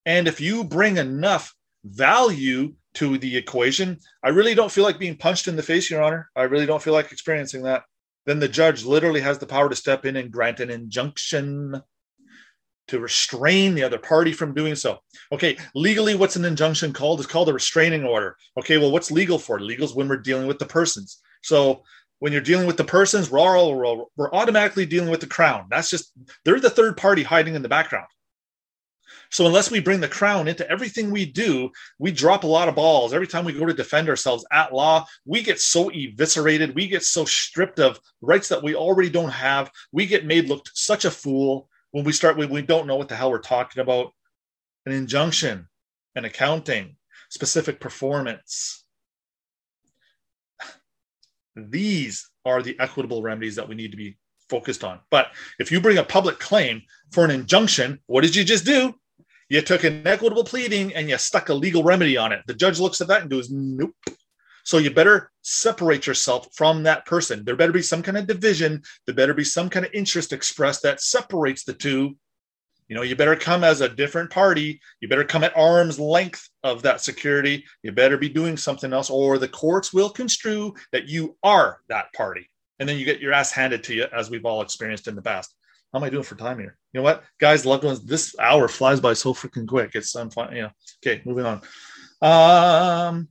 [0.06, 5.16] and if you bring enough value to the equation, I really don't feel like being
[5.16, 6.30] punched in the face, Your Honor.
[6.34, 7.84] I really don't feel like experiencing that.
[8.26, 11.82] Then the judge literally has the power to step in and grant an injunction
[12.88, 14.98] to restrain the other party from doing so.
[15.32, 17.20] Okay, legally, what's an injunction called?
[17.20, 18.36] It's called a restraining order.
[18.58, 19.60] Okay, well, what's legal for?
[19.60, 21.20] Legal is when we're dealing with the persons.
[21.42, 21.84] So
[22.18, 25.66] when you're dealing with the persons, we're, all, we're, we're automatically dealing with the crown.
[25.70, 26.12] That's just,
[26.44, 28.08] they're the third party hiding in the background.
[29.30, 32.74] So unless we bring the crown into everything we do, we drop a lot of
[32.74, 33.12] balls.
[33.12, 36.74] Every time we go to defend ourselves at law, we get so eviscerated.
[36.74, 39.70] We get so stripped of rights that we already don't have.
[39.92, 43.08] We get made look such a fool when we start when we don't know what
[43.08, 44.12] the hell we're talking about.
[44.86, 45.68] An injunction,
[46.16, 46.96] an accounting,
[47.28, 48.84] specific performance.
[51.54, 54.16] These are the equitable remedies that we need to be
[54.48, 54.98] focused on.
[55.10, 55.28] But
[55.60, 58.94] if you bring a public claim for an injunction, what did you just do?
[59.50, 62.40] You took an equitable pleading and you stuck a legal remedy on it.
[62.46, 63.94] The judge looks at that and goes, nope.
[64.62, 67.44] So you better separate yourself from that person.
[67.44, 68.82] There better be some kind of division.
[69.06, 72.16] There better be some kind of interest expressed that separates the two.
[72.86, 74.80] You know, you better come as a different party.
[75.00, 77.64] You better come at arm's length of that security.
[77.82, 82.12] You better be doing something else, or the courts will construe that you are that
[82.12, 82.48] party.
[82.78, 85.22] And then you get your ass handed to you, as we've all experienced in the
[85.22, 85.54] past.
[85.92, 86.76] How am I doing for time here?
[86.92, 89.92] You know what, guys, loved ones, this hour flies by so freaking quick.
[89.94, 90.54] It's I'm fine.
[90.54, 90.70] You know.
[91.04, 91.62] Okay, moving on.
[92.22, 93.28] Um.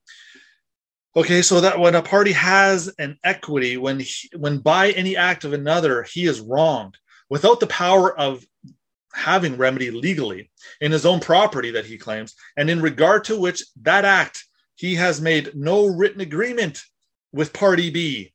[1.16, 5.44] Okay, so that when a party has an equity, when he, when by any act
[5.44, 6.98] of another he is wronged,
[7.30, 8.46] without the power of
[9.14, 13.64] having remedy legally in his own property that he claims, and in regard to which
[13.82, 14.46] that act
[14.76, 16.84] he has made no written agreement
[17.32, 18.34] with party B,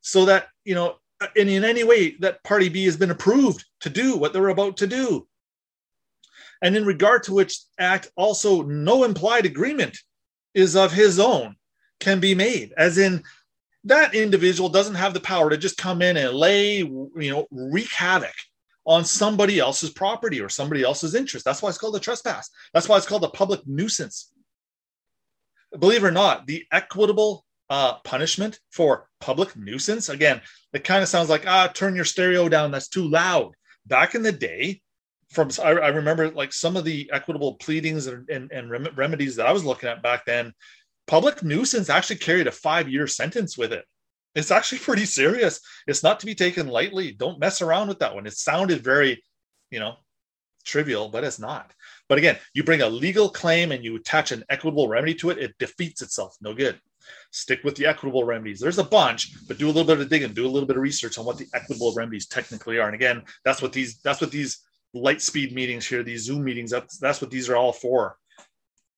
[0.00, 3.64] so that you know Uh, and in any way that party B has been approved
[3.80, 5.26] to do what they're about to do.
[6.62, 9.98] And in regard to which act, also no implied agreement
[10.54, 11.56] is of his own
[12.00, 13.22] can be made, as in
[13.84, 17.90] that individual doesn't have the power to just come in and lay, you know, wreak
[17.92, 18.34] havoc
[18.84, 21.44] on somebody else's property or somebody else's interest.
[21.44, 22.50] That's why it's called a trespass.
[22.74, 24.32] That's why it's called a public nuisance.
[25.78, 30.08] Believe it or not, the equitable uh, punishment for public nuisance.
[30.08, 30.40] Again,
[30.72, 32.70] it kind of sounds like ah, turn your stereo down.
[32.70, 33.52] That's too loud.
[33.86, 34.80] Back in the day,
[35.30, 39.36] from I, I remember like some of the equitable pleadings and, and, and rem- remedies
[39.36, 40.52] that I was looking at back then.
[41.06, 43.84] Public nuisance actually carried a five-year sentence with it.
[44.34, 45.60] It's actually pretty serious.
[45.86, 47.12] It's not to be taken lightly.
[47.12, 48.26] Don't mess around with that one.
[48.26, 49.22] It sounded very,
[49.70, 49.94] you know,
[50.64, 51.72] trivial, but it's not.
[52.08, 55.38] But again, you bring a legal claim and you attach an equitable remedy to it,
[55.38, 56.36] it defeats itself.
[56.40, 56.80] No good
[57.36, 58.58] stick with the equitable remedies.
[58.58, 60.82] There's a bunch, but do a little bit of digging, do a little bit of
[60.82, 62.86] research on what the equitable remedies technically are.
[62.86, 64.60] And again, that's what these that's what these
[64.94, 68.16] light speed meetings here, these Zoom meetings, that's that's what these are all for.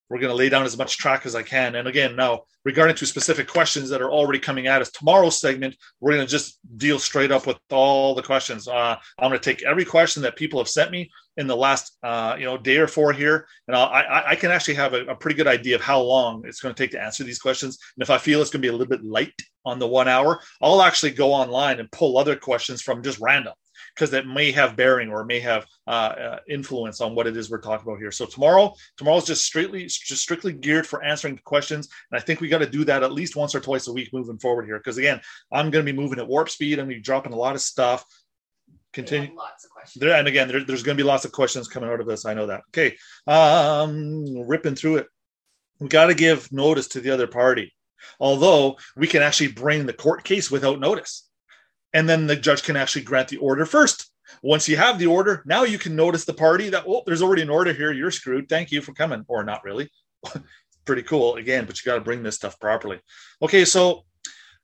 [0.09, 1.75] We're going to lay down as much track as I can.
[1.75, 5.75] And again, now regarding to specific questions that are already coming at us, tomorrow's segment,
[5.99, 8.67] we're going to just deal straight up with all the questions.
[8.67, 11.97] Uh, I'm going to take every question that people have sent me in the last,
[12.03, 15.05] uh, you know, day or four here, and I'll, i I can actually have a,
[15.05, 17.79] a pretty good idea of how long it's going to take to answer these questions.
[17.95, 20.09] And if I feel it's going to be a little bit light on the one
[20.09, 23.53] hour, I'll actually go online and pull other questions from just random
[23.95, 27.49] because that may have bearing or may have uh, uh, influence on what it is
[27.49, 28.11] we're talking about here.
[28.11, 32.49] So tomorrow, tomorrow's just strictly just strictly geared for answering questions, and I think we
[32.49, 34.77] got to do that at least once or twice a week moving forward here.
[34.77, 35.21] Because again,
[35.51, 36.79] I'm going to be moving at warp speed.
[36.79, 38.05] I'm going to be dropping a lot of stuff.
[38.93, 39.35] Continue.
[39.35, 40.01] Lots of questions.
[40.01, 42.25] There, and again, there, there's going to be lots of questions coming out of this.
[42.25, 42.61] I know that.
[42.69, 42.97] Okay,
[43.27, 45.07] um, ripping through it.
[45.79, 47.73] We got to give notice to the other party.
[48.19, 51.29] Although we can actually bring the court case without notice
[51.93, 54.11] and then the judge can actually grant the order first.
[54.43, 57.41] Once you have the order, now you can notice the party that, well, there's already
[57.41, 57.91] an order here.
[57.91, 58.47] You're screwed.
[58.47, 59.25] Thank you for coming.
[59.27, 59.89] Or not really.
[60.85, 61.35] Pretty cool.
[61.35, 62.99] Again, but you got to bring this stuff properly.
[63.41, 64.05] Okay, so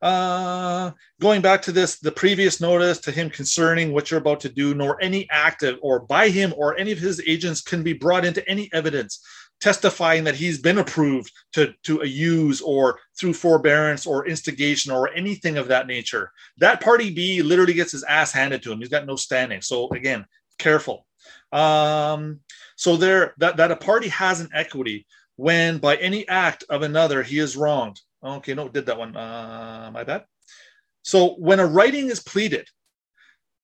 [0.02, 4.50] uh, going back to this, the previous notice to him concerning what you're about to
[4.50, 8.26] do, nor any active or by him or any of his agents can be brought
[8.26, 9.22] into any evidence
[9.62, 15.58] testifying that he's been approved to, to use or through forbearance or instigation or anything
[15.58, 16.32] of that nature.
[16.58, 18.80] That party B literally gets his ass handed to him.
[18.80, 19.62] He's got no standing.
[19.62, 20.26] So again,
[20.60, 21.06] careful.
[21.52, 22.42] Um,
[22.76, 27.24] so there that, that a party has an equity when by any act of another
[27.24, 28.02] he is wronged.
[28.26, 29.16] Okay, no, did that one.
[29.16, 30.26] Uh, my bad.
[31.04, 32.68] So when a writing is pleaded,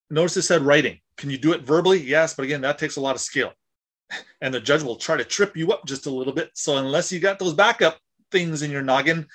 [0.10, 1.00] notice it said writing.
[1.18, 2.00] Can you do it verbally?
[2.00, 3.52] Yes, but again, that takes a lot of skill
[4.42, 6.52] and the judge will try to trip you up just a little bit.
[6.54, 7.98] So unless you got those backup
[8.32, 9.28] things in your noggin,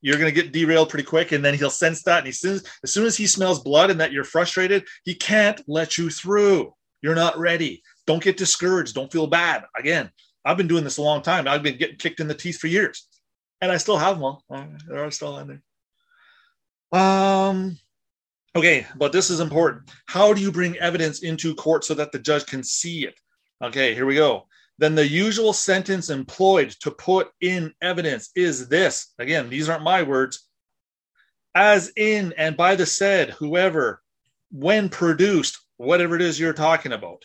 [0.00, 1.32] you're going to get derailed pretty quick.
[1.32, 2.18] And then he'll sense that.
[2.18, 5.60] And he says, as soon as he smells blood and that you're frustrated, he can't
[5.66, 6.74] let you through.
[7.02, 7.82] You're not ready.
[8.06, 8.94] Don't get discouraged.
[8.94, 9.64] Don't feel bad.
[9.78, 10.10] Again,
[10.44, 11.46] I've been doing this a long time.
[11.46, 13.07] I've been getting kicked in the teeth for years,
[13.60, 14.24] and I still have them.
[14.24, 14.42] All.
[14.88, 15.60] They're still in
[16.92, 17.00] there.
[17.00, 17.78] Um.
[18.56, 19.90] Okay, but this is important.
[20.06, 23.14] How do you bring evidence into court so that the judge can see it?
[23.62, 24.46] Okay, here we go.
[24.78, 29.12] Then the usual sentence employed to put in evidence is this.
[29.18, 30.48] Again, these aren't my words.
[31.54, 34.00] As in and by the said, whoever,
[34.50, 37.24] when produced, whatever it is you're talking about,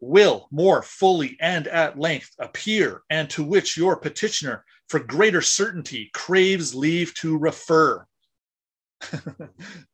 [0.00, 6.10] will more fully and at length appear, and to which your petitioner, for greater certainty,
[6.14, 8.04] craves leave to refer.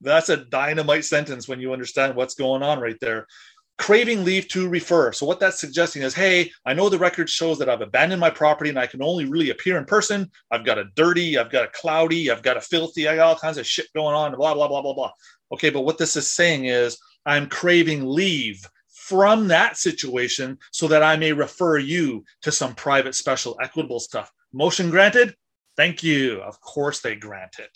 [0.00, 3.26] That's a dynamite sentence when you understand what's going on right there
[3.76, 5.12] craving leave to refer.
[5.12, 8.30] So what that's suggesting is, hey, I know the record shows that I've abandoned my
[8.30, 10.30] property and I can only really appear in person.
[10.50, 13.36] I've got a dirty, I've got a cloudy, I've got a filthy, I got all
[13.36, 15.10] kinds of shit going on, blah, blah, blah, blah, blah.
[15.52, 21.02] Okay, but what this is saying is I'm craving leave from that situation so that
[21.02, 24.30] I may refer you to some private, special, equitable stuff.
[24.54, 25.34] Motion granted?
[25.76, 26.40] Thank you.
[26.40, 27.70] Of course they grant it.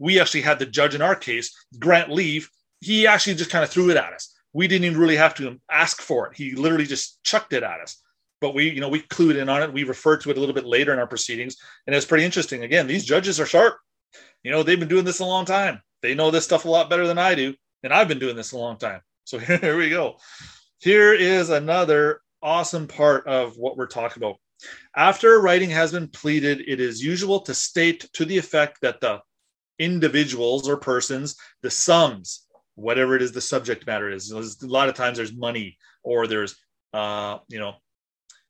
[0.00, 2.50] We actually had the judge in our case grant leave.
[2.80, 5.60] He actually just kind of threw it at us we didn't even really have to
[5.70, 6.36] ask for it.
[6.36, 8.00] He literally just chucked it at us.
[8.40, 9.72] But we, you know, we clued in on it.
[9.72, 11.56] We referred to it a little bit later in our proceedings,
[11.86, 12.62] and it's pretty interesting.
[12.62, 13.76] Again, these judges are sharp.
[14.42, 15.80] You know, they've been doing this a long time.
[16.02, 18.52] They know this stuff a lot better than I do, and I've been doing this
[18.52, 19.00] a long time.
[19.24, 20.16] So here we go.
[20.78, 24.36] Here is another awesome part of what we're talking about.
[24.96, 29.00] After a writing has been pleaded, it is usual to state to the effect that
[29.00, 29.20] the
[29.78, 32.46] individuals or persons, the sums,
[32.76, 34.30] whatever it is the subject matter is.
[34.30, 36.56] A lot of times there's money or there's,
[36.92, 37.74] uh, you know,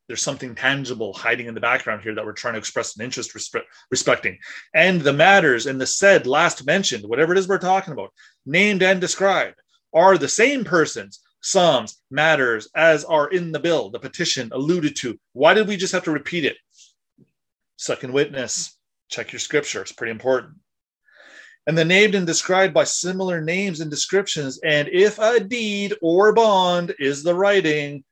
[0.07, 3.33] there's something tangible hiding in the background here that we're trying to express an interest
[3.35, 4.39] respe- respecting.
[4.75, 8.13] And the matters and the said last mentioned, whatever it is we're talking about,
[8.45, 9.57] named and described,
[9.95, 15.19] are the same persons, sums, matters as are in the bill, the petition alluded to.
[15.33, 16.57] Why did we just have to repeat it?
[17.77, 18.77] Second witness,
[19.09, 19.83] check your scripture.
[19.83, 20.55] It's pretty important
[21.67, 24.61] and the named and described by similar names and descriptions.
[24.65, 28.05] And if a deed or bond is the writing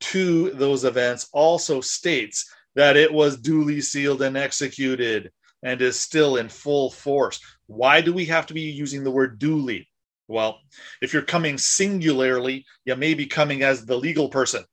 [0.00, 5.30] to those events, also states that it was duly sealed and executed
[5.62, 7.40] and is still in full force.
[7.66, 9.88] Why do we have to be using the word duly?
[10.30, 10.60] Well,
[11.02, 14.64] if you're coming singularly, you may be coming as the legal person.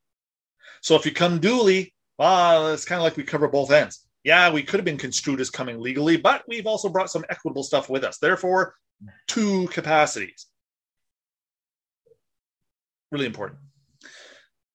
[0.82, 4.52] So if you come duly, well, it's kind of like we cover both ends yeah,
[4.52, 7.90] we could have been construed as coming legally, but we've also brought some equitable stuff
[7.90, 8.18] with us.
[8.18, 8.76] Therefore,
[9.26, 10.48] two capacities.
[13.10, 13.60] Really important.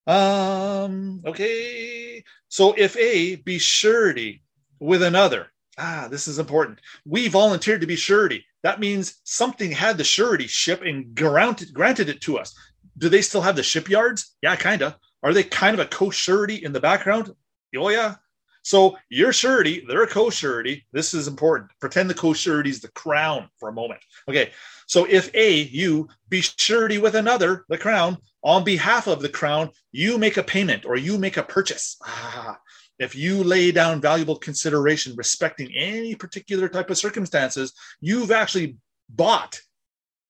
[0.06, 2.24] Um, okay.
[2.48, 4.42] So if A be surety
[4.80, 6.80] with another, ah, this is important.
[7.04, 8.44] We volunteered to be surety.
[8.62, 12.54] That means something had the surety ship and granted, granted it to us.
[12.98, 14.36] Do they still have the shipyards?
[14.42, 14.96] Yeah, kind of.
[15.22, 17.34] Are they kind of a co surety in the background?
[17.76, 18.16] Oh, yeah.
[18.62, 20.86] So your surety, they're a co-surety.
[20.92, 21.70] This is important.
[21.80, 24.00] Pretend the co-surety is the crown for a moment.
[24.28, 24.52] Okay.
[24.86, 29.70] So if A, you be surety with another, the crown, on behalf of the crown,
[29.90, 31.96] you make a payment or you make a purchase.
[32.04, 32.58] Ah,
[33.02, 38.76] if you lay down valuable consideration respecting any particular type of circumstances, you've actually
[39.08, 39.60] bought,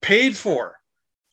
[0.01, 0.77] paid for,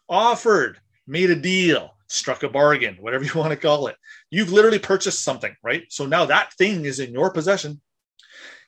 [0.07, 3.95] offered, made a deal, struck a bargain, whatever you want to call it.
[4.31, 5.83] You've literally purchased something, right?
[5.89, 7.81] So now that thing is in your possession.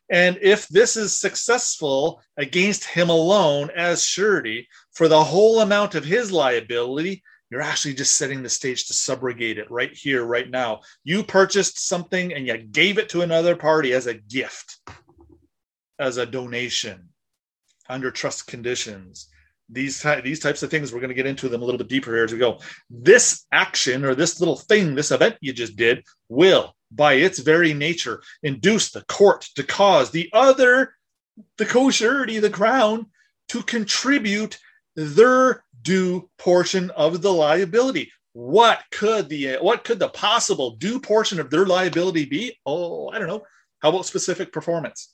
[0.09, 6.03] And if this is successful against him alone as surety for the whole amount of
[6.03, 10.79] his liability, you're actually just setting the stage to subrogate it right here, right now.
[11.03, 14.79] You purchased something and you gave it to another party as a gift,
[15.99, 17.09] as a donation
[17.89, 19.27] under trust conditions
[19.71, 22.13] these these types of things we're going to get into them a little bit deeper
[22.13, 26.03] here as we go this action or this little thing this event you just did
[26.29, 30.93] will by its very nature induce the court to cause the other
[31.57, 33.05] the co-surety the crown
[33.47, 34.59] to contribute
[34.95, 41.39] their due portion of the liability what could the what could the possible due portion
[41.39, 43.43] of their liability be oh i don't know
[43.79, 45.13] how about specific performance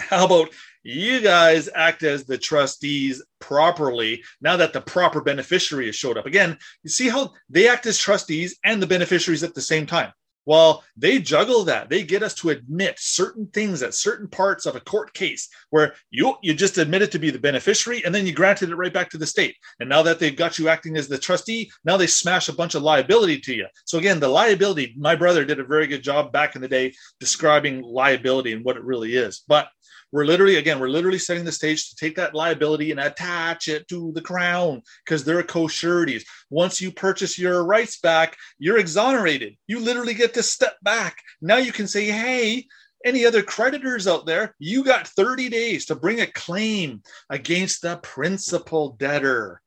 [0.00, 0.50] how about
[0.82, 6.26] you guys act as the trustees properly now that the proper beneficiary has showed up?
[6.26, 10.12] Again, you see how they act as trustees and the beneficiaries at the same time.
[10.46, 11.88] Well, they juggle that.
[11.88, 15.94] They get us to admit certain things at certain parts of a court case where
[16.10, 19.10] you you just admitted to be the beneficiary and then you granted it right back
[19.10, 19.56] to the state.
[19.80, 22.74] And now that they've got you acting as the trustee, now they smash a bunch
[22.74, 23.66] of liability to you.
[23.84, 26.92] So again, the liability, my brother did a very good job back in the day
[27.20, 29.44] describing liability and what it really is.
[29.48, 29.68] But
[30.14, 33.88] we're literally, again, we're literally setting the stage to take that liability and attach it
[33.88, 36.24] to the crown because they're co-sureties.
[36.50, 39.56] Once you purchase your rights back, you're exonerated.
[39.66, 41.16] You literally get to step back.
[41.42, 42.64] Now you can say, hey,
[43.04, 47.96] any other creditors out there, you got 30 days to bring a claim against the
[47.96, 49.60] principal debtor.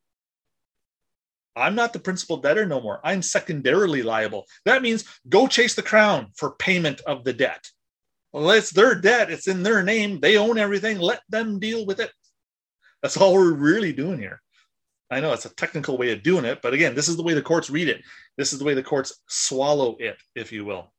[1.58, 3.02] I'm not the principal debtor no more.
[3.04, 4.46] I'm secondarily liable.
[4.64, 7.68] That means go chase the crown for payment of the debt.
[8.34, 9.32] It's their debt.
[9.32, 10.20] It's in their name.
[10.20, 11.00] They own everything.
[11.00, 12.12] Let them deal with it.
[13.02, 14.42] That's all we're really doing here.
[15.10, 17.34] I know it's a technical way of doing it, but again, this is the way
[17.34, 18.02] the courts read it.
[18.38, 20.92] This is the way the courts swallow it, if you will.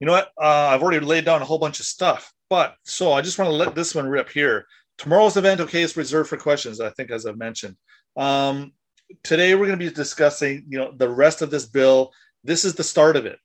[0.00, 0.30] You know what?
[0.40, 3.50] Uh, I've already laid down a whole bunch of stuff, but so I just want
[3.50, 4.64] to let this one rip here.
[4.96, 6.80] Tomorrow's event, okay, is reserved for questions.
[6.80, 7.76] I think, as I've mentioned.
[8.16, 8.72] Um,
[9.22, 12.12] today, we're going to be discussing, you know, the rest of this bill.
[12.42, 13.38] This is the start of it.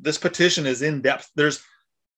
[0.00, 1.30] This petition is in depth.
[1.34, 1.62] There's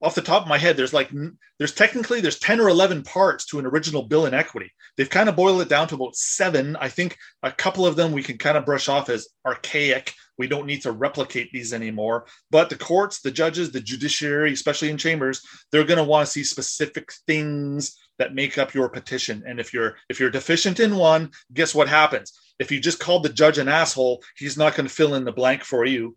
[0.01, 1.11] off the top of my head there's like
[1.59, 4.73] there's technically there's 10 or 11 parts to an original bill in equity.
[4.97, 6.77] They've kind of boiled it down to about seven.
[6.77, 10.15] I think a couple of them we can kind of brush off as archaic.
[10.37, 12.27] We don't need to replicate these anymore.
[12.51, 15.43] But the courts the judges the judiciary especially in chambers
[15.73, 19.43] they're going to want to see specific things that make up your petition.
[19.47, 22.33] And if you're if you're deficient in one guess what happens?
[22.61, 25.33] If you just called the judge an asshole he's not going to fill in the
[25.33, 26.17] blank for you.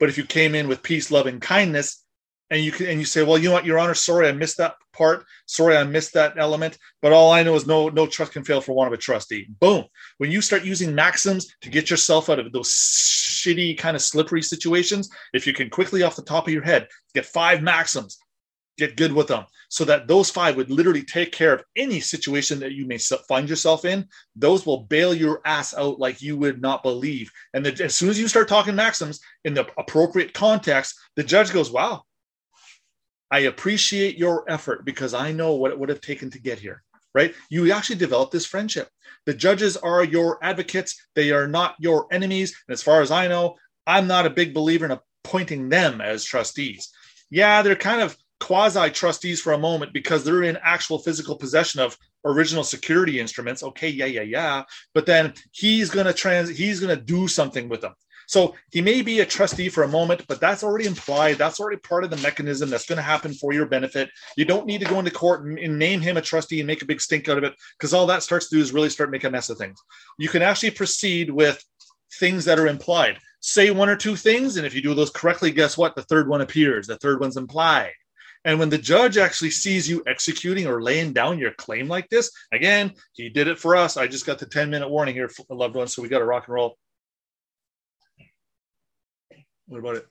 [0.00, 2.04] But if you came in with peace love and kindness
[2.50, 4.58] and you can and you say, well, you know what, Your Honor, sorry, I missed
[4.58, 5.24] that part.
[5.46, 6.78] Sorry, I missed that element.
[7.02, 9.48] But all I know is no no trust can fail for one of a trustee.
[9.60, 9.84] Boom.
[10.18, 14.42] When you start using maxims to get yourself out of those shitty kind of slippery
[14.42, 18.18] situations, if you can quickly off the top of your head get five maxims,
[18.78, 22.60] get good with them, so that those five would literally take care of any situation
[22.60, 24.06] that you may find yourself in.
[24.36, 27.32] Those will bail your ass out like you would not believe.
[27.54, 31.52] And the, as soon as you start talking maxims in the appropriate context, the judge
[31.52, 32.04] goes, "Wow."
[33.30, 36.82] I appreciate your effort because I know what it would have taken to get here,
[37.14, 37.34] right?
[37.50, 38.88] You actually develop this friendship.
[39.24, 42.54] The judges are your advocates, they are not your enemies.
[42.68, 43.56] And as far as I know,
[43.86, 46.90] I'm not a big believer in appointing them as trustees.
[47.30, 51.80] Yeah, they're kind of quasi trustees for a moment because they're in actual physical possession
[51.80, 53.62] of original security instruments.
[53.62, 54.62] Okay, yeah, yeah, yeah.
[54.94, 57.94] But then he's going to trans he's going to do something with them.
[58.26, 61.38] So he may be a trustee for a moment, but that's already implied.
[61.38, 64.10] That's already part of the mechanism that's going to happen for your benefit.
[64.36, 66.82] You don't need to go into court and, and name him a trustee and make
[66.82, 69.10] a big stink out of it because all that starts to do is really start
[69.10, 69.80] making a mess of things.
[70.18, 71.62] You can actually proceed with
[72.18, 73.18] things that are implied.
[73.40, 75.94] Say one or two things, and if you do those correctly, guess what?
[75.94, 76.86] The third one appears.
[76.86, 77.92] The third one's implied.
[78.44, 82.30] And when the judge actually sees you executing or laying down your claim like this,
[82.52, 83.96] again, he did it for us.
[83.96, 85.94] I just got the 10 minute warning here, loved ones.
[85.94, 86.78] So we got to rock and roll.
[89.66, 90.06] What about it?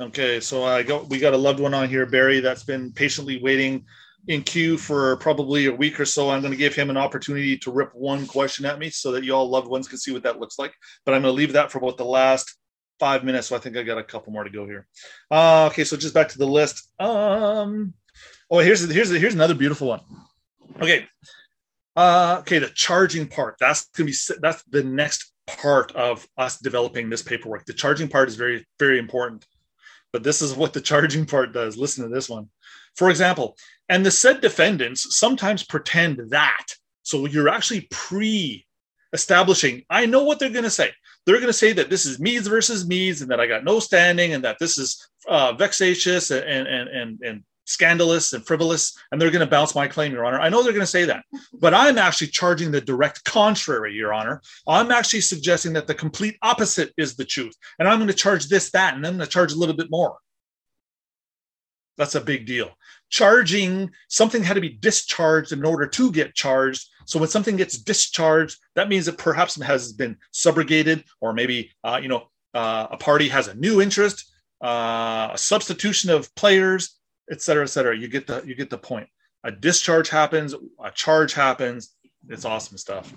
[0.00, 3.40] Okay, so I got we got a loved one on here, Barry, that's been patiently
[3.42, 3.84] waiting
[4.28, 6.30] in queue for probably a week or so.
[6.30, 9.24] I'm going to give him an opportunity to rip one question at me so that
[9.24, 10.72] you all loved ones can see what that looks like.
[11.04, 12.56] But I'm going to leave that for about the last
[12.98, 13.48] five minutes.
[13.48, 14.86] So I think I got a couple more to go here.
[15.30, 16.88] Uh, okay, so just back to the list.
[17.00, 17.94] Um,
[18.50, 20.00] oh, here's here's here's another beautiful one.
[20.80, 21.06] Okay,
[21.96, 23.56] uh, okay, the charging part.
[23.58, 27.66] That's gonna be that's the next part of us developing this paperwork.
[27.66, 29.46] The charging part is very, very important.
[30.12, 31.76] But this is what the charging part does.
[31.76, 32.48] Listen to this one.
[32.96, 33.56] For example,
[33.88, 36.66] and the said defendants sometimes pretend that.
[37.02, 38.66] So you're actually pre
[39.12, 39.84] establishing.
[39.90, 40.90] I know what they're going to say.
[41.24, 43.80] They're going to say that this is Meads versus Meads, and that I got no
[43.80, 49.20] standing, and that this is uh, vexatious and and and and scandalous and frivolous, and
[49.20, 50.40] they're going to bounce my claim, Your Honor.
[50.40, 51.24] I know they're going to say that,
[51.60, 54.42] but I'm actually charging the direct contrary, Your Honor.
[54.66, 58.48] I'm actually suggesting that the complete opposite is the truth, and I'm going to charge
[58.48, 60.16] this, that, and I'm going to charge a little bit more.
[61.98, 62.70] That's a big deal.
[63.10, 66.88] Charging something had to be discharged in order to get charged.
[67.04, 72.00] So when something gets discharged, that means it perhaps has been subrogated, or maybe uh,
[72.02, 74.32] you know uh, a party has a new interest,
[74.64, 76.98] uh, a substitution of players,
[77.30, 77.96] et cetera, et cetera.
[77.96, 79.08] You get the you get the point.
[79.44, 81.94] A discharge happens, a charge happens.
[82.28, 83.12] It's awesome stuff.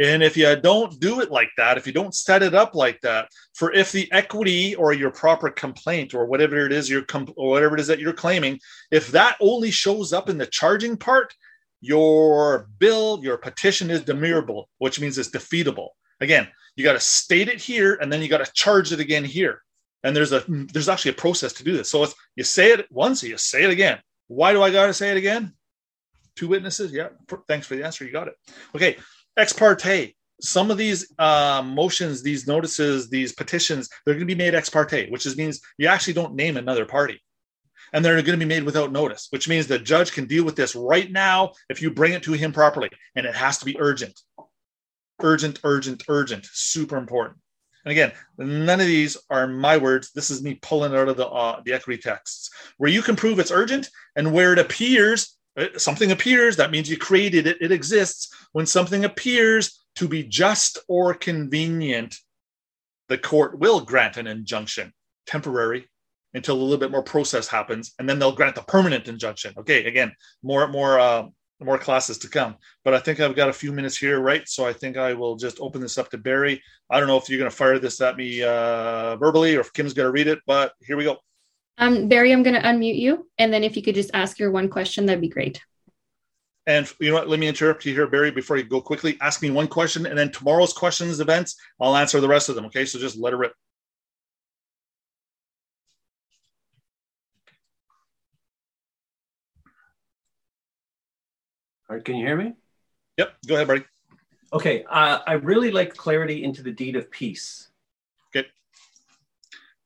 [0.00, 3.00] And if you don't do it like that, if you don't set it up like
[3.02, 7.32] that, for if the equity or your proper complaint or whatever it is you're com-
[7.36, 8.58] or whatever it is that you're claiming,
[8.90, 11.32] if that only shows up in the charging part,
[11.80, 15.90] your bill, your petition is demurrable, which means it's defeatable.
[16.20, 19.24] Again, you got to state it here and then you got to charge it again
[19.24, 19.62] here.
[20.04, 21.90] And there's a there's actually a process to do this.
[21.90, 23.98] So if you say it once, you say it again.
[24.28, 25.54] Why do I got to say it again?
[26.36, 26.92] Two witnesses.
[26.92, 27.08] Yeah.
[27.48, 28.04] Thanks for the answer.
[28.04, 28.34] You got it.
[28.74, 28.98] Okay
[29.36, 34.34] ex parte some of these uh, motions these notices these petitions they're going to be
[34.34, 37.20] made ex parte which is, means you actually don't name another party
[37.92, 40.56] and they're going to be made without notice which means the judge can deal with
[40.56, 43.78] this right now if you bring it to him properly and it has to be
[43.80, 44.18] urgent
[45.22, 47.38] urgent urgent urgent super important
[47.84, 50.10] and again none of these are my words.
[50.12, 52.50] This is me pulling out of the uh, the equity texts.
[52.78, 56.90] Where you can prove it's urgent and where it appears uh, something appears that means
[56.90, 58.32] you created it it exists.
[58.52, 62.16] When something appears to be just or convenient
[63.08, 64.92] the court will grant an injunction
[65.26, 65.88] temporary
[66.32, 69.54] until a little bit more process happens and then they'll grant the permanent injunction.
[69.58, 70.12] Okay again
[70.42, 71.26] more more uh,
[71.64, 74.66] more classes to come but i think i've got a few minutes here right so
[74.66, 77.38] i think i will just open this up to barry i don't know if you're
[77.38, 80.38] going to fire this at me uh, verbally or if kim's going to read it
[80.46, 81.18] but here we go
[81.78, 83.28] um, Barry, I'm going to unmute you.
[83.38, 85.60] And then if you could just ask your one question, that'd be great.
[86.66, 87.28] And you know what?
[87.28, 89.18] Let me interrupt you here, Barry, before you go quickly.
[89.20, 92.64] Ask me one question, and then tomorrow's questions events, I'll answer the rest of them.
[92.66, 92.86] Okay.
[92.86, 93.52] So just let it rip.
[101.94, 102.04] All right.
[102.04, 102.54] Can you hear me?
[103.18, 103.34] Yep.
[103.46, 103.84] Go ahead, Barry.
[104.52, 104.84] Okay.
[104.90, 107.68] Uh, I really like clarity into the deed of peace.
[108.34, 108.48] Okay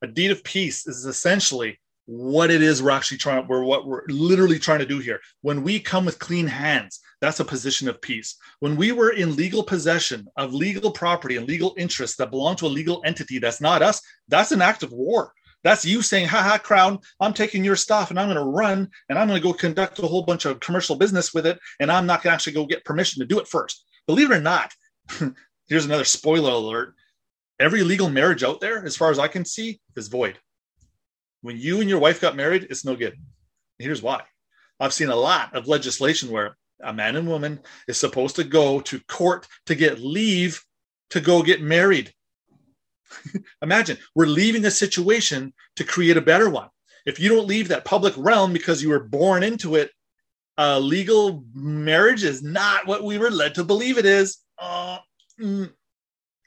[0.03, 4.05] a deed of peace is essentially what it is we're actually trying we're what we're
[4.09, 8.01] literally trying to do here when we come with clean hands that's a position of
[8.01, 12.57] peace when we were in legal possession of legal property and legal interests that belong
[12.57, 15.35] to a legal entity that's not us that's an act of war
[15.65, 18.89] that's you saying ha ha crown i'm taking your stuff and i'm going to run
[19.09, 21.91] and i'm going to go conduct a whole bunch of commercial business with it and
[21.91, 24.41] i'm not going to actually go get permission to do it first believe it or
[24.41, 24.73] not
[25.69, 26.95] here's another spoiler alert
[27.61, 30.39] every legal marriage out there, as far as I can see, is void.
[31.43, 33.17] When you and your wife got married, it's no good.
[33.79, 34.23] Here's why.
[34.81, 38.81] I've seen a lot of legislation where a man and woman is supposed to go
[38.81, 40.63] to court to get leave
[41.11, 42.13] to go get married.
[43.63, 46.69] Imagine we're leaving a situation to create a better one.
[47.07, 49.91] If you don't leave that public realm because you were born into it,
[50.59, 54.39] uh, legal marriage is not what we were led to believe it is.
[54.59, 54.99] Uh,
[55.41, 55.71] mm,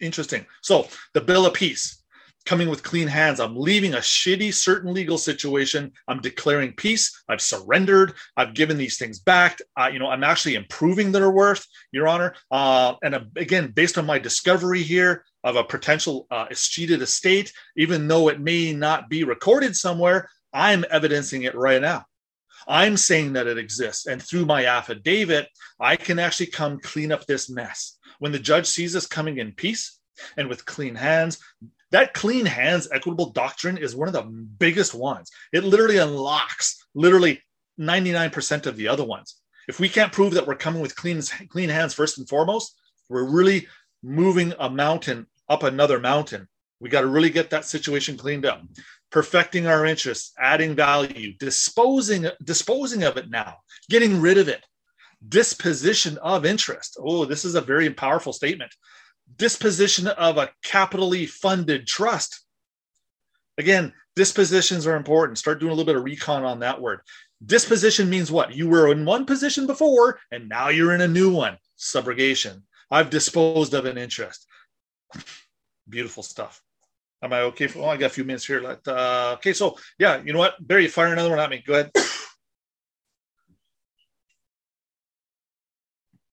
[0.01, 0.45] interesting.
[0.61, 2.01] So the bill of peace
[2.45, 3.39] coming with clean hands.
[3.39, 5.91] I'm leaving a shitty certain legal situation.
[6.07, 7.23] I'm declaring peace.
[7.29, 8.13] I've surrendered.
[8.35, 9.59] I've given these things back.
[9.79, 12.33] Uh, you know, I'm actually improving their worth, Your Honor.
[12.49, 17.51] Uh, and uh, again, based on my discovery here of a potential uh, escheated estate,
[17.75, 22.05] even though it may not be recorded somewhere, I'm evidencing it right now.
[22.67, 24.05] I'm saying that it exists.
[24.05, 25.47] And through my affidavit,
[25.79, 29.51] I can actually come clean up this mess when the judge sees us coming in
[29.51, 29.99] peace
[30.37, 31.39] and with clean hands,
[31.89, 35.31] that clean hands equitable doctrine is one of the biggest ones.
[35.51, 37.41] It literally unlocks literally
[37.79, 39.37] 99% of the other ones.
[39.67, 41.19] If we can't prove that we're coming with clean,
[41.49, 42.79] clean hands first and foremost,
[43.09, 43.67] we're really
[44.03, 46.47] moving a mountain up another mountain.
[46.79, 48.63] We got to really get that situation cleaned up,
[49.11, 53.57] perfecting our interests, adding value, disposing disposing of it now,
[53.89, 54.65] getting rid of it,
[55.27, 56.97] disposition of interest.
[56.99, 58.73] Oh, this is a very powerful statement.
[59.35, 62.45] Disposition of a capitally funded trust.
[63.57, 65.37] Again, dispositions are important.
[65.37, 67.01] Start doing a little bit of recon on that word.
[67.45, 68.55] Disposition means what?
[68.55, 71.57] You were in one position before, and now you're in a new one.
[71.77, 72.61] Subrogation.
[72.89, 74.47] I've disposed of an interest.
[75.89, 76.61] Beautiful stuff.
[77.23, 77.67] Am I okay?
[77.67, 78.61] For, oh, I got a few minutes here.
[78.61, 80.55] Let, uh, okay, so yeah, you know what?
[80.65, 81.63] Barry, fire another one at me.
[81.65, 81.91] Go ahead.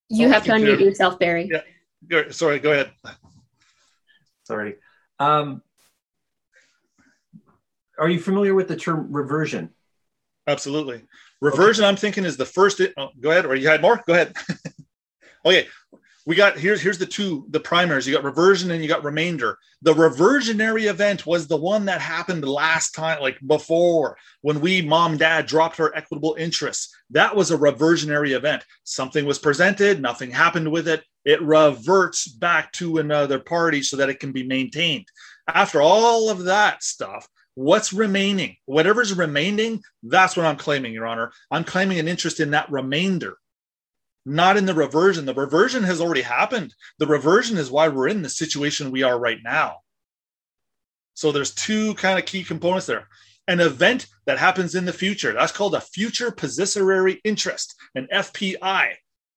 [0.08, 1.48] You have to unmute yourself, Barry.
[1.50, 1.60] Yeah.
[2.06, 2.90] Go, sorry, go ahead.
[4.44, 4.76] Sorry.
[5.18, 5.62] Um,
[7.98, 9.70] are you familiar with the term reversion?
[10.46, 11.02] Absolutely.
[11.42, 11.90] Reversion, okay.
[11.90, 12.80] I'm thinking, is the first.
[12.96, 14.02] Oh, go ahead, or you had more?
[14.06, 14.34] Go ahead.
[15.44, 15.68] okay,
[16.28, 19.58] we got here's here's the two the primers you got reversion and you got remainder.
[19.80, 25.16] The reversionary event was the one that happened last time like before when we mom
[25.16, 26.94] dad dropped our equitable interests.
[27.08, 28.62] That was a reversionary event.
[28.84, 31.02] Something was presented nothing happened with it.
[31.24, 35.06] It reverts back to another party so that it can be maintained.
[35.48, 38.54] After all of that stuff what's remaining?
[38.66, 41.32] Whatever's remaining that's what i'm claiming your honor.
[41.50, 43.38] I'm claiming an interest in that remainder
[44.28, 45.24] not in the reversion.
[45.24, 46.74] The reversion has already happened.
[46.98, 49.78] The reversion is why we're in the situation we are right now.
[51.14, 53.08] So there's two kind of key components there.
[53.48, 58.92] An event that happens in the future, that's called a future possessory interest, an FPI.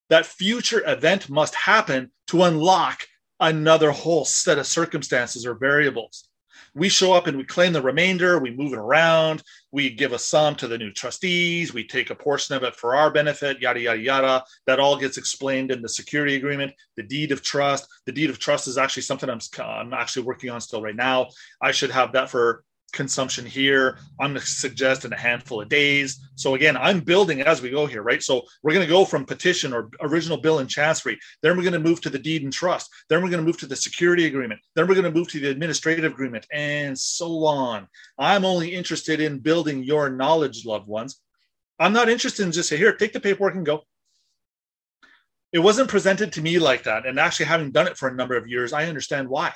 [0.09, 3.07] That future event must happen to unlock
[3.39, 6.27] another whole set of circumstances or variables
[6.73, 10.19] we show up and we claim the remainder, we move it around, we give a
[10.19, 13.79] sum to the new trustees, we take a portion of it for our benefit, yada,
[13.79, 14.43] yada, yada.
[14.67, 17.87] That all gets explained in the security agreement, the deed of trust.
[18.05, 21.27] The deed of trust is actually something I'm, I'm actually working on still right now.
[21.61, 23.97] I should have that for consumption here.
[24.19, 26.19] I'm going to suggest in a handful of days.
[26.35, 28.21] So again, I'm building as we go here, right?
[28.21, 31.19] So we're going to go from petition or original bill in chancery.
[31.41, 32.89] Then we're going to move to the deed and trust.
[33.09, 34.61] Then we're going to move to the security agreement.
[34.75, 37.87] Then we're going to move to the administrative agreement and so on.
[38.17, 41.19] I'm only interested in building your knowledge, loved ones.
[41.79, 43.83] I'm not interested in just say, here, take the paperwork and go.
[45.51, 47.05] It wasn't presented to me like that.
[47.05, 49.51] And actually, having done it for a number of years, I understand why.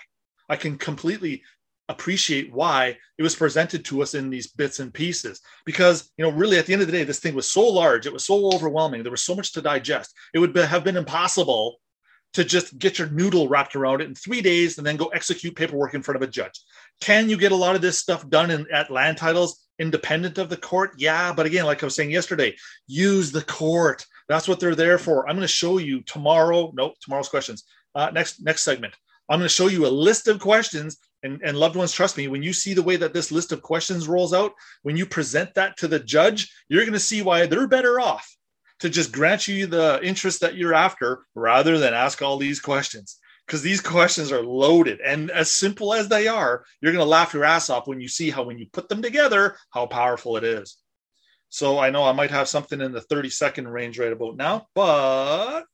[0.50, 1.44] I can completely
[1.90, 5.42] appreciate why it was presented to us in these bits and pieces.
[5.66, 8.06] Because you know really at the end of the day this thing was so large
[8.06, 10.98] it was so overwhelming there was so much to digest it would be, have been
[10.98, 11.78] impossible
[12.34, 15.56] to just get your noodle wrapped around it in three days and then go execute
[15.56, 16.60] paperwork in front of a judge.
[17.00, 20.50] Can you get a lot of this stuff done in, at land titles independent of
[20.50, 20.92] the court?
[20.98, 22.56] Yeah but again like i was saying yesterday
[22.88, 24.06] use the court.
[24.28, 25.30] That's what they're there for.
[25.30, 27.64] I'm going to show you tomorrow nope tomorrow's questions.
[27.94, 28.96] Uh, next next segment.
[29.30, 32.28] I'm going to show you a list of questions and, and loved ones trust me
[32.28, 34.54] when you see the way that this list of questions rolls out
[34.84, 38.36] when you present that to the judge you're going to see why they're better off
[38.80, 43.20] to just grant you the interest that you're after rather than ask all these questions.
[43.46, 47.34] Because these questions are loaded and as simple as they are you're going to laugh
[47.34, 50.44] your ass off when you see how when you put them together how powerful it
[50.44, 50.78] is.
[51.50, 54.66] So i know i might have something in the 30 second range right about now
[54.74, 55.66] but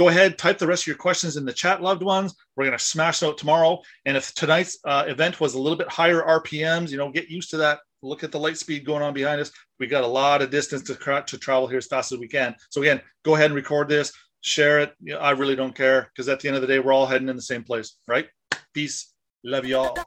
[0.00, 2.34] go ahead, type the rest of your questions in the chat, loved ones.
[2.56, 3.82] We're going to smash out tomorrow.
[4.06, 7.50] And if tonight's uh, event was a little bit higher RPMs, you know, get used
[7.50, 7.80] to that.
[8.00, 9.52] Look at the light speed going on behind us.
[9.78, 12.54] We got a lot of distance to, to travel here as fast as we can.
[12.70, 14.94] So again, go ahead and record this, share it.
[15.02, 17.04] You know, I really don't care because at the end of the day, we're all
[17.04, 18.26] heading in the same place, right?
[18.72, 19.12] Peace.
[19.44, 19.98] Love y'all.